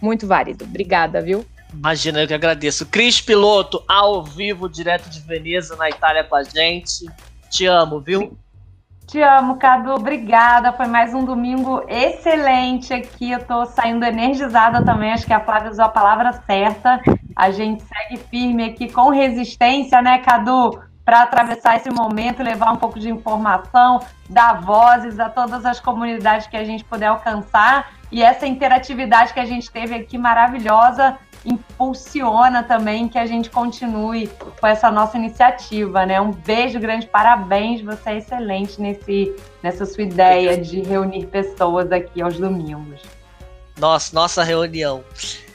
muito 0.00 0.26
válido. 0.26 0.64
Obrigada, 0.64 1.20
viu? 1.20 1.44
Imagina, 1.74 2.22
eu 2.22 2.28
que 2.28 2.32
agradeço. 2.32 2.86
Cris 2.86 3.20
Piloto, 3.20 3.82
ao 3.88 4.24
vivo, 4.24 4.68
direto 4.68 5.10
de 5.10 5.20
Veneza, 5.20 5.76
na 5.76 5.90
Itália, 5.90 6.24
com 6.24 6.36
a 6.36 6.44
gente. 6.44 7.06
Te 7.50 7.66
amo, 7.66 8.00
viu? 8.00 8.38
Te 9.06 9.22
amo, 9.22 9.56
Cadu. 9.56 9.92
Obrigada. 9.92 10.72
Foi 10.72 10.86
mais 10.86 11.14
um 11.14 11.24
domingo 11.24 11.80
excelente 11.86 12.92
aqui. 12.92 13.30
Eu 13.30 13.44
tô 13.46 13.64
saindo 13.64 14.04
energizada 14.04 14.84
também. 14.84 15.12
Acho 15.12 15.24
que 15.24 15.32
a 15.32 15.38
Flávia 15.38 15.70
usou 15.70 15.84
a 15.84 15.88
palavra 15.88 16.32
certa. 16.32 17.00
A 17.36 17.52
gente 17.52 17.84
segue 17.84 18.16
firme 18.28 18.64
aqui 18.64 18.92
com 18.92 19.10
resistência, 19.10 20.02
né, 20.02 20.18
Cadu? 20.18 20.82
Para 21.04 21.22
atravessar 21.22 21.76
esse 21.76 21.88
momento, 21.88 22.42
levar 22.42 22.72
um 22.72 22.76
pouco 22.76 22.98
de 22.98 23.08
informação, 23.08 24.00
dar 24.28 24.60
vozes 24.60 25.20
a 25.20 25.30
todas 25.30 25.64
as 25.64 25.78
comunidades 25.78 26.48
que 26.48 26.56
a 26.56 26.64
gente 26.64 26.84
puder 26.84 27.06
alcançar. 27.06 27.92
E 28.10 28.24
essa 28.24 28.44
interatividade 28.44 29.32
que 29.32 29.38
a 29.38 29.44
gente 29.44 29.70
teve 29.70 29.94
aqui 29.94 30.18
maravilhosa 30.18 31.16
impulsiona 31.46 32.62
também 32.62 33.08
que 33.08 33.18
a 33.18 33.26
gente 33.26 33.48
continue 33.48 34.28
com 34.60 34.66
essa 34.66 34.90
nossa 34.90 35.16
iniciativa, 35.16 36.04
né? 36.04 36.20
Um 36.20 36.32
beijo 36.32 36.78
grande, 36.78 37.06
parabéns, 37.06 37.80
você 37.80 38.10
é 38.10 38.18
excelente 38.18 38.80
nesse, 38.80 39.34
nessa 39.62 39.86
sua 39.86 40.02
ideia 40.02 40.58
de 40.58 40.82
reunir 40.82 41.26
pessoas 41.26 41.90
aqui 41.92 42.20
aos 42.20 42.36
domingos. 42.36 43.00
Nossa, 43.78 44.14
nossa 44.14 44.42
reunião. 44.42 45.04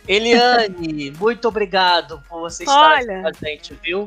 Eliane, 0.08 1.12
muito 1.12 1.48
obrigado 1.48 2.22
por 2.28 2.42
você 2.42 2.64
estar 2.64 2.94
Olha, 2.94 3.00
aqui 3.00 3.22
com 3.22 3.28
a 3.28 3.50
gente, 3.50 3.80
viu? 3.84 4.06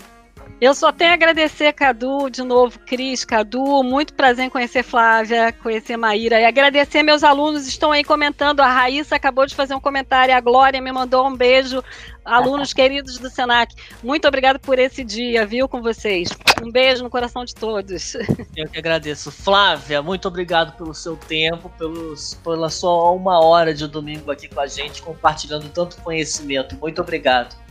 Eu 0.60 0.72
só 0.74 0.92
tenho 0.92 1.10
a 1.10 1.14
agradecer, 1.14 1.72
Cadu, 1.72 2.30
de 2.30 2.42
novo, 2.42 2.78
Cris, 2.80 3.24
Cadu, 3.24 3.82
muito 3.82 4.14
prazer 4.14 4.46
em 4.46 4.50
conhecer 4.50 4.82
Flávia, 4.82 5.52
conhecer 5.52 5.96
Maíra, 5.96 6.40
e 6.40 6.44
agradecer 6.44 7.02
meus 7.02 7.24
alunos, 7.24 7.66
estão 7.66 7.90
aí 7.90 8.04
comentando, 8.04 8.60
a 8.60 8.68
Raíssa 8.68 9.16
acabou 9.16 9.46
de 9.46 9.54
fazer 9.54 9.74
um 9.74 9.80
comentário, 9.80 10.34
a 10.34 10.40
Glória 10.40 10.80
me 10.80 10.92
mandou 10.92 11.26
um 11.26 11.36
beijo, 11.36 11.82
alunos 12.24 12.72
queridos 12.74 13.18
do 13.18 13.28
Senac, 13.28 13.74
muito 14.02 14.28
obrigado 14.28 14.58
por 14.60 14.78
esse 14.78 15.02
dia, 15.02 15.44
viu, 15.44 15.68
com 15.68 15.82
vocês. 15.82 16.30
Um 16.62 16.70
beijo 16.70 17.02
no 17.02 17.10
coração 17.10 17.44
de 17.44 17.54
todos. 17.54 18.14
Eu 18.56 18.68
que 18.68 18.78
agradeço. 18.78 19.30
Flávia, 19.32 20.00
muito 20.00 20.28
obrigado 20.28 20.76
pelo 20.76 20.94
seu 20.94 21.16
tempo, 21.16 21.68
pelos, 21.76 22.34
pela 22.44 22.70
sua 22.70 23.10
uma 23.10 23.44
hora 23.44 23.74
de 23.74 23.86
domingo 23.88 24.30
aqui 24.30 24.48
com 24.48 24.60
a 24.60 24.66
gente, 24.66 25.02
compartilhando 25.02 25.68
tanto 25.68 25.96
conhecimento. 25.96 26.76
Muito 26.76 27.02
obrigado. 27.02 27.63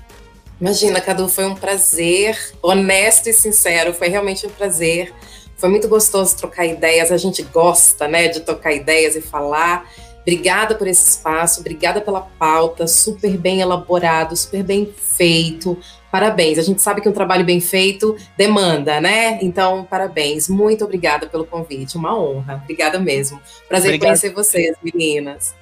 Imagina, 0.60 1.02
Cadu, 1.02 1.28
foi 1.28 1.46
um 1.46 1.56
prazer, 1.56 2.38
honesto 2.62 3.28
e 3.28 3.34
sincero, 3.34 3.94
foi 3.94 4.08
realmente 4.08 4.46
um 4.48 4.50
prazer. 4.50 5.14
Foi 5.58 5.70
muito 5.70 5.88
gostoso 5.88 6.36
trocar 6.38 6.66
ideias, 6.66 7.12
a 7.12 7.18
gente 7.18 7.42
gosta, 7.44 8.08
né, 8.08 8.28
de 8.28 8.42
trocar 8.42 8.74
ideias 8.74 9.16
e 9.16 9.22
falar. 9.22 9.90
Obrigada 10.22 10.76
por 10.76 10.88
esse 10.88 11.10
espaço, 11.10 11.60
obrigada 11.60 12.00
pela 12.00 12.22
pauta, 12.22 12.88
super 12.88 13.38
bem 13.38 13.60
elaborado, 13.60 14.36
super 14.38 14.64
bem 14.64 14.94
feito. 14.98 15.78
Parabéns. 16.10 16.58
A 16.58 16.62
gente 16.62 16.82
sabe 16.82 17.02
que 17.02 17.10
um 17.10 17.14
trabalho 17.14 17.44
bem 17.44 17.60
feito 17.60 18.16
demanda, 18.38 19.02
né? 19.02 19.40
Então, 19.42 19.84
parabéns. 19.84 20.48
Muito 20.48 20.86
obrigada 20.86 21.28
pelo 21.28 21.46
convite, 21.46 21.98
uma 21.98 22.18
honra. 22.18 22.62
Obrigada 22.64 23.00
mesmo. 23.00 23.42
Prazer 23.68 23.90
Obrigado. 23.90 24.10
conhecer 24.10 24.34
vocês, 24.34 24.78
meninas. 24.82 25.56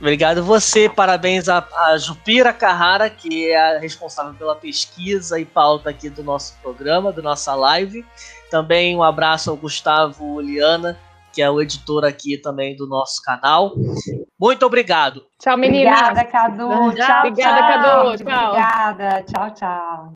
Obrigado 0.00 0.42
você, 0.44 0.88
parabéns 0.88 1.48
a, 1.48 1.66
a 1.76 1.96
Jupira 1.96 2.52
Carrara, 2.52 3.08
que 3.08 3.50
é 3.50 3.76
a 3.76 3.78
responsável 3.78 4.34
pela 4.34 4.54
pesquisa 4.54 5.38
e 5.38 5.44
pauta 5.44 5.90
aqui 5.90 6.10
do 6.10 6.22
nosso 6.22 6.54
programa, 6.60 7.12
do 7.12 7.22
nossa 7.22 7.54
live. 7.54 8.04
Também 8.50 8.96
um 8.96 9.02
abraço 9.02 9.50
ao 9.50 9.56
Gustavo 9.56 10.40
Liana, 10.40 10.98
que 11.32 11.40
é 11.40 11.50
o 11.50 11.60
editor 11.60 12.04
aqui 12.04 12.36
também 12.36 12.76
do 12.76 12.86
nosso 12.86 13.22
canal. 13.22 13.72
Muito 14.38 14.66
obrigado. 14.66 15.24
Tchau, 15.40 15.56
meninas. 15.56 16.00
Obrigada, 16.00 16.24
Cadu. 16.30 16.68
Tchau, 16.68 17.18
Obrigada, 17.18 17.32
tchau. 17.32 17.34
Cadu. 17.34 18.24
Tchau. 18.24 18.50
Obrigada. 18.50 19.22
Tchau, 19.22 19.50
tchau. 19.54 20.08